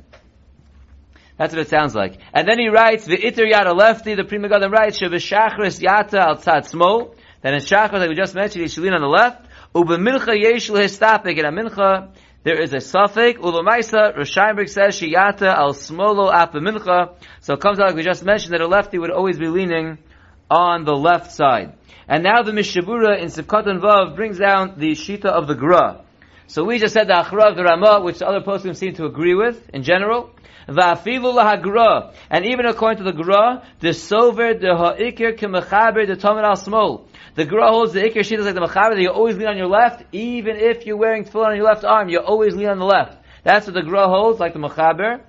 That's 1.36 1.52
what 1.52 1.60
it 1.60 1.68
sounds 1.68 1.94
like. 1.94 2.18
And 2.32 2.48
then 2.48 2.58
he 2.58 2.68
writes, 2.68 3.04
the 3.04 3.18
V'itir 3.18 3.46
yada 3.48 3.74
lefty, 3.74 4.14
the 4.14 4.24
Pri 4.24 4.38
Megadim 4.38 4.72
writes, 4.72 4.98
Shevishachris 4.98 5.80
yata 5.80 6.18
al 6.18 6.36
tzad 6.38 6.72
smol. 6.72 7.14
Then 7.42 7.52
in 7.52 7.60
Shachris, 7.60 7.92
like 7.92 8.08
we 8.08 8.14
just 8.14 8.34
mentioned, 8.34 8.62
he 8.62 8.68
should 8.68 8.84
lean 8.84 8.94
on 8.94 9.02
the 9.02 9.06
left. 9.06 9.46
Ubemilcha 9.74 10.40
yesh 10.40 10.70
lehistapik. 10.70 11.38
In 11.38 11.44
a 11.44 11.52
mincha, 11.52 12.08
there 12.42 12.58
is 12.58 12.72
a 12.72 12.80
suffix. 12.80 13.38
Ulamaisa, 13.38 14.16
Rishayimberg 14.16 14.70
says, 14.70 14.98
Shiyata 14.98 15.54
al 15.54 15.74
smolo 15.74 16.32
ap 16.32 16.54
mincha. 16.54 17.14
So 17.42 17.52
it 17.52 17.60
comes 17.60 17.78
out 17.78 17.88
like 17.88 17.96
we 17.96 18.02
just 18.02 18.24
mentioned 18.24 18.54
that 18.54 18.62
a 18.62 18.66
lefty 18.66 18.98
would 18.98 19.10
always 19.10 19.38
be 19.38 19.48
leaning 19.48 19.98
on 20.50 20.86
the 20.86 20.96
left 20.96 21.32
side. 21.32 21.74
And 22.08 22.24
now 22.24 22.42
the 22.42 22.52
Mishabura 22.52 23.20
in 23.20 23.26
Sivkot 23.26 23.68
and 23.68 23.82
Vav 23.82 24.16
brings 24.16 24.38
down 24.38 24.78
the 24.78 24.92
Shita 24.92 25.26
of 25.26 25.46
the 25.46 25.54
Gra. 25.54 26.06
So 26.48 26.64
we 26.64 26.78
just 26.78 26.94
said 26.94 27.08
the 27.08 27.12
Achra 27.12 27.50
of 27.50 27.56
the 27.56 27.62
Ramah, 27.62 28.00
which 28.00 28.20
the 28.20 28.26
other 28.26 28.40
poskim 28.40 28.74
seem 28.74 28.94
to 28.94 29.04
agree 29.04 29.34
with 29.34 29.68
in 29.68 29.82
general. 29.82 30.30
Va'afilu 30.66 31.34
lahagra. 31.34 32.14
And 32.30 32.46
even 32.46 32.64
according 32.64 33.04
to 33.04 33.12
the 33.12 33.12
Gra, 33.12 33.62
the 33.80 33.88
sover, 33.88 34.58
the 34.58 34.74
ha'ikir, 34.74 35.36
kemechaber, 35.36 36.06
the 36.06 36.16
tamid 36.16 36.44
al 36.44 36.56
smol. 36.56 37.06
The 37.34 37.44
Gra 37.44 37.68
holds 37.68 37.92
the 37.92 38.00
ikir 38.00 38.20
shita 38.20 38.44
like 38.46 38.54
the 38.54 38.62
mechaber, 38.62 38.94
that 38.94 39.02
you 39.02 39.10
always 39.10 39.36
lean 39.36 39.48
on 39.48 39.58
your 39.58 39.66
left, 39.66 40.02
even 40.12 40.56
if 40.56 40.86
you're 40.86 40.96
wearing 40.96 41.24
tefillin 41.24 41.48
on 41.48 41.56
your 41.56 41.66
left 41.66 41.84
arm, 41.84 42.08
you 42.08 42.18
always 42.18 42.56
lean 42.56 42.68
on 42.68 42.78
the 42.78 42.86
left. 42.86 43.18
That's 43.44 43.66
what 43.66 43.74
the 43.74 43.82
Gra 43.82 44.08
holds, 44.08 44.40
like 44.40 44.54
the 44.54 44.58
mechaber. 44.58 45.20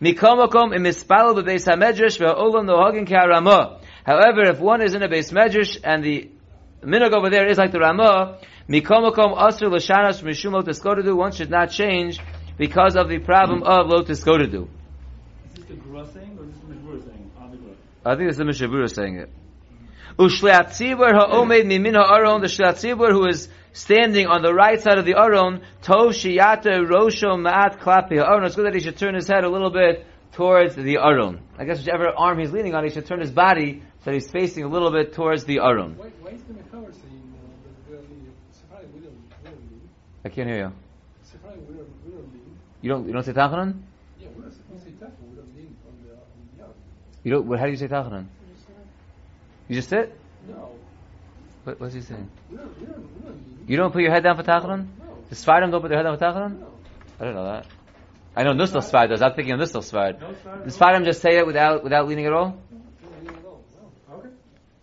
Mikomakom 0.00 0.72
imispalo 0.72 1.34
bebeis 1.34 1.66
hamedrash 1.66 2.20
ve'olam 2.20 2.66
nohagin 2.66 3.04
ka'aramah. 3.04 3.80
However, 4.04 4.42
if 4.48 4.60
one 4.60 4.80
is 4.80 4.94
in 4.94 5.02
a 5.02 5.08
base 5.08 5.32
medrash 5.32 5.76
and 5.82 6.04
the 6.04 6.30
minog 6.82 7.12
over 7.12 7.30
there 7.30 7.46
is 7.48 7.58
like 7.58 7.72
the 7.72 7.78
Ramah, 7.78 8.38
mikomakom 8.68 9.36
asr 9.36 9.70
l'shanas 9.70 10.22
mishum 10.22 10.52
lo 10.52 10.62
teskodedu, 10.62 11.16
one 11.16 11.32
should 11.32 11.50
not 11.50 11.70
change 11.70 12.18
because 12.56 12.96
of 12.96 13.08
the 13.08 13.18
problem 13.18 13.62
of 13.62 13.86
lo 13.88 14.02
teskodedu. 14.02 14.68
Is 15.46 15.54
this 15.54 15.64
the 15.66 15.74
Gra 15.74 16.06
saying 16.06 16.38
or 16.38 16.44
is 16.44 16.52
this 16.52 16.62
the 16.62 17.10
saying? 17.10 17.30
Ah, 17.38 17.48
the 17.48 17.56
Gra. 17.56 17.72
I 18.04 18.16
think 18.16 18.28
it's 18.28 18.38
the 18.38 18.44
Mishabura 18.44 18.92
saying 18.94 19.16
it. 19.16 19.30
Ushleat 20.18 20.70
tzibur 20.70 21.12
ha'omed 21.12 21.64
mimin 21.64 21.94
ha'aron, 21.94 22.40
the 22.40 22.48
shleat 22.48 22.74
tzibur 22.74 23.10
who 23.10 23.26
is 23.26 23.48
standing 23.72 24.26
on 24.26 24.42
the 24.42 24.52
right 24.52 24.80
side 24.80 24.98
of 24.98 25.04
the 25.04 25.14
aron, 25.16 25.62
tov 25.82 26.08
shiyata 26.10 26.84
rosho 26.86 27.38
ma'at 27.38 27.78
klapi 27.78 28.18
ha'aron. 28.18 28.44
It's 28.44 28.56
good 28.56 28.66
that 28.66 28.74
he 28.74 28.80
should 28.80 28.96
turn 28.96 29.14
his 29.14 29.28
head 29.28 29.44
a 29.44 29.48
little 29.48 29.70
bit 29.70 30.04
towards 30.32 30.74
the 30.74 30.98
aron. 30.98 31.40
I 31.58 31.64
guess 31.64 31.78
whichever 31.78 32.08
arm 32.16 32.38
he's 32.38 32.52
leaning 32.52 32.74
on, 32.74 32.84
he 32.84 32.90
should 32.90 33.06
turn 33.06 33.20
his 33.20 33.30
body 33.30 33.82
so 34.04 34.12
he's 34.12 34.30
facing 34.30 34.64
a 34.64 34.68
little 34.68 34.90
bit 34.90 35.12
towards 35.12 35.44
the 35.44 35.58
aron. 35.58 35.96
Why, 35.96 36.08
why 36.20 36.30
is 36.30 36.42
the 36.44 36.54
Mechaber 36.54 36.92
saying 36.94 37.34
uh, 37.34 37.50
that 37.64 37.90
we 37.90 37.96
are 37.96 38.00
leaning? 38.02 38.32
Sephari, 38.52 38.86
we 38.94 39.00
don't, 39.00 39.14
we 39.14 39.50
don't 39.50 39.70
lean. 39.70 39.88
I 40.24 40.28
can't 40.28 40.48
hear 40.48 40.58
you. 40.58 40.72
Sephari, 41.24 41.54
don't, 41.56 41.68
we 42.04 42.12
don't. 42.12 42.32
You 42.82 42.88
don't, 42.90 43.06
you 43.06 43.12
don't 43.12 43.22
say 43.24 43.32
tachanan? 43.32 43.80
Yeah, 44.20 44.28
we, 44.36 44.42
don't, 44.42 44.54
we 44.72 44.78
say 44.78 44.90
we 44.90 45.36
don't 45.36 45.56
lean 45.56 45.76
on 45.86 45.94
the, 46.04 46.12
on 46.12 46.18
the 46.52 46.58
yard. 46.58 46.70
You 47.24 47.32
don't, 47.32 47.46
what, 47.46 47.58
how 47.58 47.64
do 47.66 47.70
you 47.72 47.76
say 47.76 47.88
tachanan? 47.88 48.26
You 49.68 49.74
just 49.76 49.88
sit? 49.90 50.18
No, 50.48 50.70
What, 51.64 51.80
what's 51.80 51.94
he 51.94 52.00
saying? 52.00 52.28
we 52.50 52.56
don't, 52.56 52.80
we 52.80 52.86
don't, 52.86 52.98
we 53.16 53.22
don't. 53.28 53.68
You 53.68 53.76
don't 53.76 53.92
put 53.92 54.02
your 54.02 54.10
head 54.12 54.22
down 54.22 54.36
for 54.36 54.42
tachanan? 54.42 54.86
No, 54.98 55.18
The 55.28 55.34
Sfardim 55.36 55.70
don't 55.70 55.82
put 55.82 55.88
their 55.88 55.98
head 55.98 56.04
down 56.04 56.16
for 56.18 56.24
tachanan? 56.24 56.60
no. 56.60 56.66
I 57.20 57.24
don't 57.24 57.34
know 57.34 57.44
that. 57.44 57.66
I 58.36 58.44
know 58.44 58.52
Nustal 58.52 58.80
Sfard 58.82 59.08
does. 59.08 59.20
I'm 59.20 59.34
thinking 59.34 59.52
of 59.54 59.60
Nustal 59.60 59.82
Sfard. 59.82 60.20
No. 60.20 60.32
The 60.64 60.70
Sfardim 60.70 61.04
just 61.04 61.20
say 61.20 61.38
it 61.38 61.46
without 61.46 61.82
without 61.82 62.06
leaning 62.06 62.26
at 62.26 62.32
all. 62.32 62.56
We 62.70 62.78
don't 62.78 63.24
lean 63.24 63.34
at 63.36 63.44
all, 63.44 63.64
no. 64.08 64.16
Okay. 64.16 64.28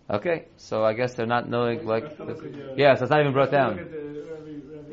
Okay, 0.10 0.46
so 0.58 0.84
I 0.84 0.92
guess 0.94 1.14
they're 1.14 1.26
not 1.26 1.48
knowing 1.50 1.86
like. 1.86 2.04
Let's 2.04 2.20
look 2.20 2.30
at 2.30 2.54
the, 2.54 2.74
Yeah, 2.76 2.96
so 2.96 3.04
it's 3.06 3.12
not 3.12 3.22
even 3.22 3.32
brought 3.32 3.52
down. 3.52 3.78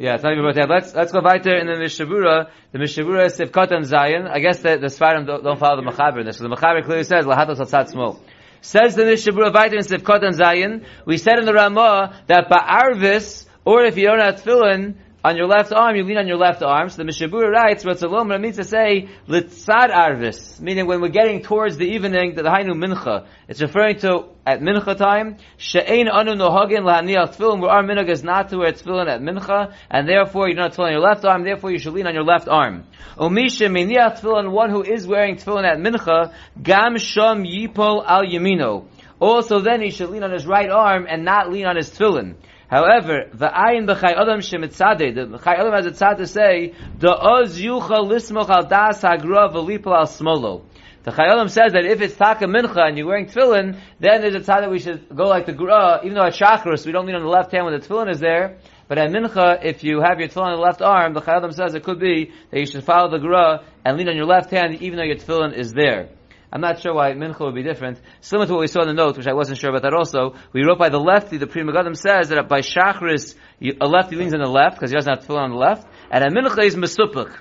Yeah, 0.03 0.15
it's 0.15 0.25
not 0.25 0.33
even 0.33 0.43
brought 0.43 0.57
down. 0.57 0.69
Let's 0.69 0.93
let's 0.97 1.13
go 1.13 1.21
weiter 1.21 1.55
in 1.55 1.69
the 1.69 1.75
Mishabura. 1.75 2.51
The 2.73 2.79
Mishabura 2.81 3.27
is 3.27 3.39
Sivkot 3.39 3.71
and 3.71 3.87
Zion. 3.87 4.27
I 4.27 4.41
guess 4.41 4.59
the, 4.59 4.77
the 4.77 4.89
Sfardim 4.89 5.29
don't, 5.29 5.45
don't 5.45 5.61
follow 5.61 5.81
the 5.81 5.89
Machaber 5.89 6.19
in 6.19 6.27
this. 6.27 6.39
So 6.39 6.43
the 6.43 6.51
Machaber 6.53 6.85
clearly 6.85 7.05
says 7.05 7.25
Lahatos 7.25 7.61
Atzat 7.61 7.93
Smol. 7.93 8.19
Says 8.63 8.97
the 8.97 9.05
Mishabura 9.05 9.55
weiter 9.55 9.77
in 9.77 9.85
Sivkot 9.85 10.25
and 10.25 10.35
Zion. 10.35 10.85
We 11.07 11.19
said 11.19 11.39
in 11.39 11.45
the 11.45 11.53
Ramah 11.53 12.21
that 12.27 12.49
Ba'arvis, 12.51 13.47
or 13.65 13.85
if 13.85 13.97
you 13.97 14.09
don't 14.09 14.19
have 14.19 14.43
tefillin, 14.43 14.97
on 15.25 15.37
your 15.37 15.47
left 15.47 15.73
arm, 15.73 15.95
you 15.95 16.03
lean 16.03 16.19
on 16.19 16.27
your 16.27 16.37
left 16.37 16.63
arm. 16.63 16.89
So 16.89 17.03
the 17.03 17.05
Mishabura 17.05 17.51
writes, 17.51 17.85
Ratzalom 17.85 18.41
means 18.41 18.57
to 18.57 18.65
say, 18.65 19.09
Litzad 19.29 19.91
Arvis, 19.91 20.61
meaning 20.61 20.87
when 20.87 21.01
we're 21.01 21.09
getting 21.09 21.43
towards 21.43 21.77
the 21.77 21.87
evening, 21.87 22.35
the 22.35 22.43
Hainu 22.43 22.73
Mincha. 22.73 23.27
It's 23.47 23.63
referring 23.63 23.99
to 24.01 24.25
at 24.45 24.61
Mincha 24.61 24.97
time, 24.97 25.37
She'ein 25.59 26.09
Anu 26.09 26.33
Nohagin 26.33 26.81
Lahaniach 26.81 27.37
Tefillin, 27.37 27.61
where 27.61 27.71
our 27.71 27.85
minhag 27.85 28.11
is 28.11 28.25
not 28.25 28.49
to 28.49 28.59
wear 28.59 28.73
tefillin 28.73 29.09
at 29.09 29.21
Mincha, 29.21 29.73
and 29.89 30.09
therefore 30.09 30.49
you're 30.49 30.57
not 30.57 30.75
have 30.75 30.77
tefillin 30.77 30.87
on 30.87 30.93
your 30.93 31.01
left 31.01 31.25
arm, 31.25 31.45
therefore 31.45 31.71
you 31.71 31.79
should 31.79 31.93
lean 31.93 32.09
on 32.09 32.15
your 32.15 32.25
left 32.25 32.49
arm. 32.49 32.85
Umisha 33.17 33.71
Miniach 33.71 34.21
Tefillin, 34.21 34.51
one 34.51 34.71
who 34.71 34.83
is 34.83 35.07
wearing 35.07 35.37
tefillin 35.37 35.65
at 35.65 35.79
Mincha, 35.79 36.35
Gam 36.61 36.99
Sham 36.99 37.45
Yipol 37.45 38.05
Al 38.05 38.25
Yamino. 38.25 38.87
Also 39.21 39.61
then 39.61 39.81
he 39.81 39.91
should 39.91 40.11
lean 40.11 40.25
on 40.25 40.33
his 40.33 40.47
right 40.47 40.69
arm 40.69 41.07
and 41.09 41.25
not 41.25 41.53
lean 41.53 41.67
on 41.67 41.77
his 41.77 41.91
tefillin. 41.91 42.35
However, 42.73 43.29
the 43.35 43.49
ayin 43.49 43.87
b'chay 43.87 44.17
adam 44.17 44.41
shemitzade, 44.41 45.15
the 45.15 45.27
b'chay 45.27 45.59
adam 45.59 45.75
has 45.75 45.85
a 45.85 45.91
tzad 45.91 46.17
to 46.17 46.27
say, 46.27 46.73
the 46.99 47.15
oz 47.15 47.61
yucha 47.61 48.01
lismoch 48.01 48.49
al 48.49 48.67
das 48.67 49.03
hagra 49.03 49.53
v'lipal 49.53 49.95
al 49.95 50.07
smolo. 50.07 50.63
The 51.03 51.11
Chayalim 51.11 51.51
says 51.51 51.75
that 51.75 51.85
if 51.85 52.01
it's 52.01 52.17
taka 52.17 52.47
mincha 52.47 52.89
and 52.89 52.97
you're 52.97 53.07
wearing 53.07 53.27
tefillin, 53.27 53.77
then 54.01 54.23
there's 54.23 54.37
a 54.37 54.39
tzad 54.39 54.63
that 54.63 54.71
we 54.71 54.79
should 54.79 55.07
go 55.15 55.25
like 55.25 55.45
the 55.45 55.53
gra, 55.53 55.75
uh, 55.75 56.01
even 56.03 56.15
though 56.15 56.25
at 56.25 56.33
chakras 56.33 56.87
we 56.87 56.93
don't 56.93 57.05
lean 57.05 57.17
on 57.17 57.23
the 57.23 57.29
left 57.29 57.53
hand 57.53 57.67
when 57.67 57.79
the 57.79 57.87
tefillin 57.87 58.11
is 58.11 58.21
there, 58.21 58.57
but 58.89 58.97
at 58.97 59.11
mincha, 59.11 59.63
if 59.63 59.85
you 59.85 60.01
have 60.01 60.19
your 60.19 60.31
tefillin 60.31 60.53
on 60.53 60.57
the 60.57 60.63
left 60.63 60.81
arm, 60.81 61.13
the 61.13 61.21
Chayalim 61.21 61.53
says 61.53 61.75
it 61.75 61.85
could 61.85 62.01
be 62.01 62.33
that 62.51 62.59
you 62.59 62.65
should 62.65 62.85
follow 62.85 63.11
the 63.11 63.19
gra 63.19 63.39
uh, 63.39 63.65
and 63.85 63.99
lean 63.99 64.09
on 64.09 64.17
your 64.17 64.25
left 64.25 64.51
hand 64.51 64.81
even 64.81 64.97
though 64.97 65.05
your 65.05 65.17
tefillin 65.17 65.53
is 65.55 65.75
there. 65.75 66.09
I'm 66.53 66.61
not 66.61 66.81
sure 66.81 66.93
why 66.93 67.13
mincha 67.13 67.41
would 67.41 67.55
be 67.55 67.63
different. 67.63 67.99
Similar 68.21 68.47
to 68.47 68.53
what 68.53 68.61
we 68.61 68.67
saw 68.67 68.83
in 68.83 68.89
the 68.89 68.93
note, 68.93 69.17
which 69.17 69.27
I 69.27 69.33
wasn't 69.33 69.59
sure 69.59 69.71
about 69.71 69.83
that 69.83 69.95
also. 69.95 70.35
We 70.53 70.63
wrote 70.63 70.79
by 70.79 70.91
the 70.91 70.99
lefty, 70.99 71.39
the 71.39 71.47
Pri 71.47 71.63
Megadim 71.63 71.97
says 71.97 72.29
that 72.29 72.47
by 72.47 72.61
Shachris, 72.61 73.35
a 73.81 73.87
lefty 73.87 74.17
leans 74.17 74.35
on 74.35 74.41
the 74.41 74.47
left, 74.47 74.77
because 74.77 74.91
he 74.91 74.95
doesn't 74.95 75.11
have 75.11 75.27
to 75.27 75.37
on 75.37 75.51
the 75.51 75.57
left, 75.57 75.87
and 76.11 76.23
a 76.23 76.29
mincha 76.29 76.63
is 76.63 76.77
mesupuk. 76.77 77.35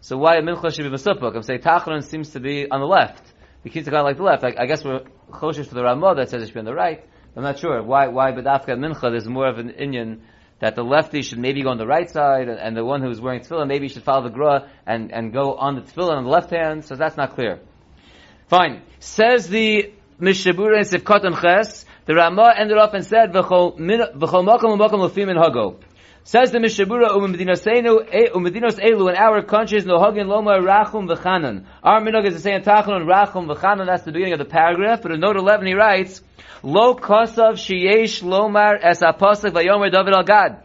So 0.00 0.18
why 0.18 0.36
a 0.36 0.42
mincha 0.42 0.74
should 0.74 0.82
be 0.82 0.94
mesupuk? 0.94 1.34
I'm 1.34 1.42
saying 1.42 1.60
Tachron 1.60 2.04
seems 2.04 2.30
to 2.30 2.40
be 2.40 2.70
on 2.70 2.80
the 2.80 2.86
left. 2.86 3.32
The 3.62 3.70
kids 3.70 3.88
are 3.88 4.02
like 4.02 4.18
the 4.18 4.22
left. 4.22 4.44
I, 4.44 4.52
I 4.58 4.66
guess 4.66 4.84
we're 4.84 5.00
choshish 5.30 5.68
for 5.68 5.74
the 5.74 5.84
Ramah 5.84 6.16
that 6.16 6.28
says 6.28 6.42
it 6.42 6.46
should 6.46 6.54
be 6.54 6.60
on 6.60 6.66
the 6.66 6.74
right. 6.74 7.02
I'm 7.34 7.42
not 7.42 7.58
sure. 7.58 7.82
Why, 7.82 8.08
why 8.08 8.32
Badafka 8.32 8.76
mincha, 8.76 9.10
there's 9.10 9.26
more 9.26 9.48
of 9.48 9.56
an 9.56 9.70
Indian 9.70 10.24
that 10.58 10.74
the 10.74 10.82
lefty 10.82 11.22
should 11.22 11.38
maybe 11.38 11.62
go 11.62 11.70
on 11.70 11.78
the 11.78 11.86
right 11.86 12.10
side, 12.10 12.48
and, 12.48 12.58
and 12.58 12.76
the 12.76 12.84
one 12.84 13.00
who's 13.00 13.20
wearing 13.20 13.40
tefillin 13.40 13.66
maybe 13.66 13.88
should 13.88 14.02
follow 14.02 14.24
the 14.24 14.30
gra 14.30 14.70
and, 14.86 15.10
and 15.10 15.32
go 15.32 15.54
on 15.54 15.74
the 15.74 15.80
tefillin 15.80 16.18
on 16.18 16.24
the 16.24 16.30
left 16.30 16.50
hand, 16.50 16.84
so 16.84 16.94
that's 16.94 17.16
not 17.16 17.34
clear. 17.34 17.60
Fine. 18.52 18.82
Says 18.98 19.48
the 19.48 19.94
Mishabura 20.20 20.76
in 20.76 20.84
Sivkot 20.84 21.24
and 21.24 21.34
Ches, 21.34 21.86
the 22.04 22.14
Ramah 22.14 22.52
ended 22.58 22.76
up 22.76 22.92
and 22.92 23.02
said, 23.02 23.32
V'chol 23.32 23.78
makom 23.78 24.76
u'makom 24.76 25.00
l'fim 25.00 25.30
in 25.30 25.38
hago. 25.38 25.80
Says 26.24 26.50
the 26.50 26.58
Mishabura, 26.58 27.06
eh, 27.06 28.28
umedinos 28.28 28.78
elu, 28.78 29.08
in 29.08 29.16
our 29.16 29.42
countries, 29.42 29.86
no 29.86 29.96
hagin 29.96 30.26
loma 30.26 30.58
rachum 30.58 31.08
v'chanan. 31.08 31.64
Our 31.82 32.02
minog 32.02 32.26
is 32.26 32.42
say 32.42 32.52
in 32.52 32.60
Tachanun, 32.60 33.06
rachum 33.06 33.50
v'chanan, 33.50 33.86
that's 33.86 34.02
the 34.02 34.12
beginning 34.12 34.34
of 34.34 34.38
the 34.38 34.44
paragraph, 34.44 35.00
but 35.00 35.12
in 35.12 35.20
note 35.20 35.36
11 35.36 35.66
he 35.66 35.72
writes, 35.72 36.20
Lo 36.62 36.94
kosav 36.94 37.54
sheyesh 37.54 38.22
lomar 38.22 38.78
es 38.82 39.00
apostle 39.00 39.50
vayomer 39.50 39.90
David 39.90 40.12
al 40.12 40.24
Gad. 40.24 40.62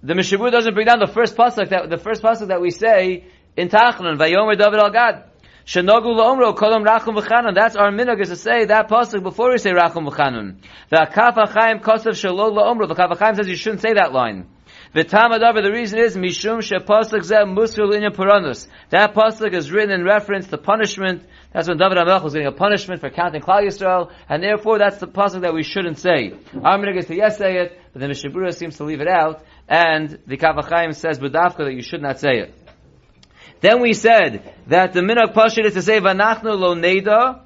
The 0.00 0.14
Mishabura 0.14 0.52
doesn't 0.52 0.74
bring 0.74 0.86
down 0.86 1.00
the 1.00 1.08
first 1.08 1.36
pasuk 1.36 1.70
that, 1.70 1.90
the 1.90 1.98
first 1.98 2.22
pasuk 2.22 2.46
that 2.46 2.60
we 2.60 2.70
say 2.70 3.24
in 3.56 3.68
Tachanun, 3.68 4.16
vayomer 4.16 4.56
David 4.56 4.78
al 4.78 4.92
Gad. 4.92 5.24
Shenogu 5.66 6.14
la'omro 6.14 6.54
rachum 6.54 7.20
v'chanun. 7.20 7.52
That's 7.52 7.74
our 7.74 7.90
minhag 7.90 8.20
is 8.20 8.28
to 8.28 8.36
say 8.36 8.66
that 8.66 8.88
pasuk 8.88 9.24
before 9.24 9.50
we 9.50 9.58
say 9.58 9.72
rachum 9.72 10.08
v'chanun. 10.08 10.58
The 10.90 10.98
ha'chaim 10.98 11.80
kosav 11.80 12.14
shalol 12.14 12.52
la'omro. 12.52 13.36
Says 13.36 13.48
you 13.48 13.56
shouldn't 13.56 13.82
say 13.82 13.94
that 13.94 14.12
line. 14.12 14.46
V'tam 14.94 15.36
adavar, 15.36 15.64
the 15.64 15.72
reason 15.72 15.98
is 15.98 16.16
mishum 16.16 16.58
shepasuk 16.58 17.18
zeh 17.18 17.42
musr 17.52 17.84
l'inya 17.84 18.14
puranus. 18.14 18.68
That 18.90 19.12
pasuk 19.12 19.54
is 19.54 19.72
written 19.72 19.90
in 19.90 20.04
reference 20.04 20.46
to 20.46 20.56
punishment. 20.56 21.24
That's 21.52 21.66
when 21.66 21.78
David 21.78 21.98
HaMelech 21.98 22.22
was 22.22 22.34
getting 22.34 22.46
a 22.46 22.52
punishment 22.52 23.00
for 23.00 23.10
counting 23.10 23.40
Klal 23.40 23.66
Yisrael, 23.66 24.12
and 24.28 24.44
therefore 24.44 24.78
that's 24.78 24.98
the 24.98 25.08
pasuk 25.08 25.40
that 25.40 25.52
we 25.52 25.64
shouldn't 25.64 25.98
say. 25.98 26.34
Our 26.62 26.78
minhag 26.78 26.98
is 26.98 27.06
to 27.06 27.16
yes 27.16 27.38
say 27.38 27.56
it, 27.56 27.80
but 27.92 28.02
the 28.02 28.06
Mishabura 28.06 28.54
seems 28.54 28.76
to 28.76 28.84
leave 28.84 29.00
it 29.00 29.08
out, 29.08 29.42
and 29.68 30.16
the 30.28 30.36
Kaf 30.36 30.54
HaChaim 30.54 30.94
says 30.94 31.18
b'dafka 31.18 31.64
that 31.64 31.74
you 31.74 31.82
should 31.82 32.02
not 32.02 32.20
say 32.20 32.38
it. 32.38 32.54
Then 33.60 33.80
we 33.80 33.94
said 33.94 34.54
that 34.66 34.92
the 34.92 35.00
minhag 35.00 35.32
pashit 35.34 35.64
is 35.64 35.74
to 35.74 35.82
say 35.82 36.00
vanachnu 36.00 36.58
lo 36.58 36.74
neda, 36.74 37.40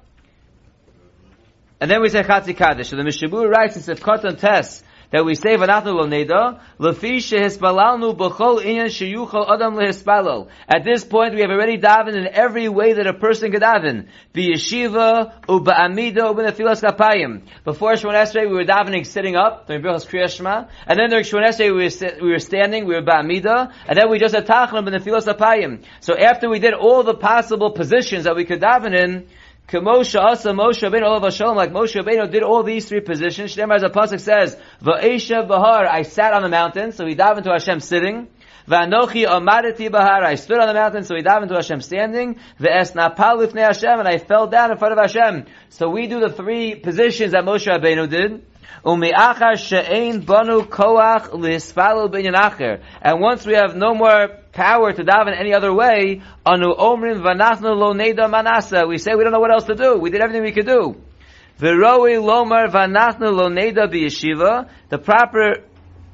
and 1.80 1.90
then 1.90 2.02
we 2.02 2.08
say 2.08 2.22
chatzi 2.22 2.56
kaddish. 2.56 2.88
So 2.88 2.96
the 2.96 3.02
Mishabur 3.02 3.48
writes 3.48 3.76
in 3.76 3.82
Sefkot 3.82 4.38
Tes 4.38 4.82
that 5.10 5.24
we 5.24 5.34
say 5.34 5.56
vanachnu 5.56 5.94
lo 5.94 6.06
neda 6.06 6.60
lefi 6.78 7.18
inyan 8.64 9.50
adam 9.50 9.74
lehispalal. 9.74 10.48
At 10.68 10.84
this 10.84 11.04
point, 11.04 11.34
we 11.34 11.40
have 11.40 11.50
already 11.50 11.78
davened 11.78 12.16
in 12.16 12.28
every 12.28 12.68
way 12.68 12.92
that 12.92 13.06
a 13.06 13.14
person 13.14 13.50
could 13.52 13.62
daven. 13.62 14.06
be 14.32 14.52
B'yeshiva 14.52 15.44
u'ba'amida 15.46 16.34
u'b'nefilas 16.34 16.82
kapayim. 16.82 17.42
Before 17.64 17.92
Shemon 17.92 18.14
Esrei, 18.14 18.48
we 18.48 18.54
were 18.54 18.64
davening 18.64 19.06
sitting 19.06 19.36
up 19.36 19.68
and 19.68 19.84
then 19.84 21.10
during 21.10 21.24
Shemon 21.24 21.48
Esrei, 21.48 21.74
we 21.74 21.84
were 21.84 22.22
we 22.22 22.30
were 22.30 22.38
standing, 22.38 22.86
we 22.86 22.94
were 22.94 23.02
ba'amida, 23.02 23.72
and 23.86 23.98
then 23.98 24.10
we 24.10 24.18
just 24.18 24.34
had 24.34 24.46
tachnum 24.46 24.88
b'nefilas 24.88 25.26
kapayim. 25.26 25.82
So 26.00 26.16
after 26.16 26.48
we 26.48 26.58
did 26.58 26.74
all 26.74 27.02
the 27.02 27.14
possible 27.14 27.72
positions 27.72 28.24
that 28.24 28.36
we 28.36 28.44
could 28.44 28.60
daven 28.60 28.94
in, 28.94 29.26
Moshe 29.78 30.18
Asa 30.20 30.50
Moshe 30.50 30.82
Rabbeinu 30.82 31.04
Olav 31.04 31.32
Shalom, 31.32 31.56
like 31.56 31.70
Moshe 31.70 31.94
Rabbeinu 31.94 32.30
did 32.30 32.42
all 32.42 32.62
these 32.64 32.88
three 32.88 33.00
positions. 33.00 33.54
Shemar 33.54 33.76
as 33.76 33.82
a 33.84 33.88
pasuk 33.88 34.20
says, 34.20 34.56
"Va'esha 34.82 35.46
Bahar," 35.46 35.86
I 35.86 36.02
sat 36.02 36.34
on 36.34 36.42
the 36.42 36.48
mountain, 36.48 36.92
so 36.92 37.04
we 37.04 37.14
dive 37.14 37.38
into 37.38 37.50
Hashem 37.50 37.80
sitting. 37.80 38.28
Va'anochi 38.68 39.26
Amadati 39.26 39.90
Bahar, 39.90 40.24
I 40.24 40.34
stood 40.34 40.58
on 40.58 40.66
the 40.66 40.74
mountain, 40.74 41.04
so 41.04 41.14
we 41.14 41.22
dive 41.22 41.42
into 41.42 41.54
Hashem 41.54 41.80
standing. 41.80 42.40
Ve'es 42.60 42.92
Napal 42.94 43.44
Lifnei 43.44 43.66
Hashem, 43.66 43.98
and 43.98 44.08
I 44.08 44.18
fell 44.18 44.48
down 44.48 44.72
in 44.72 44.76
front 44.76 44.92
of 44.92 44.98
Hashem. 44.98 45.46
So 45.68 45.88
we 45.88 46.08
do 46.08 46.20
the 46.20 46.30
three 46.30 46.74
positions 46.74 47.32
that 47.32 47.44
Moshe 47.44 47.66
Rabbeinu 47.66 48.08
did. 48.08 48.44
Umi'achar 48.84 49.58
she'ein 49.58 50.20
banu 50.20 50.62
koach 50.62 51.30
lisfalu 51.30 52.10
binyan 52.10 52.34
acher. 52.34 52.82
And 53.02 53.20
once 53.20 53.44
we 53.44 53.54
have 53.54 53.76
no 53.76 53.94
more 53.94 54.28
power 54.52 54.92
to 54.92 55.04
daven 55.04 55.38
any 55.38 55.52
other 55.52 55.72
way, 55.72 56.22
anu 56.46 56.74
omrim 56.74 57.22
vanachnu 57.22 57.76
lo 57.76 57.92
neda 57.92 58.28
manasa. 58.28 58.86
We 58.88 58.98
say 58.98 59.14
we 59.14 59.22
don't 59.22 59.32
know 59.32 59.40
what 59.40 59.52
else 59.52 59.64
to 59.64 59.74
do. 59.74 59.98
We 59.98 60.10
did 60.10 60.22
everything 60.22 60.42
we 60.42 60.52
could 60.52 60.66
do. 60.66 60.96
V'roi 61.60 62.20
lomar 62.22 62.70
vanachnu 62.70 63.32
lo 63.34 63.48
neda 63.48 63.86
b'yeshiva. 63.86 64.70
The 64.88 64.98
proper 64.98 65.56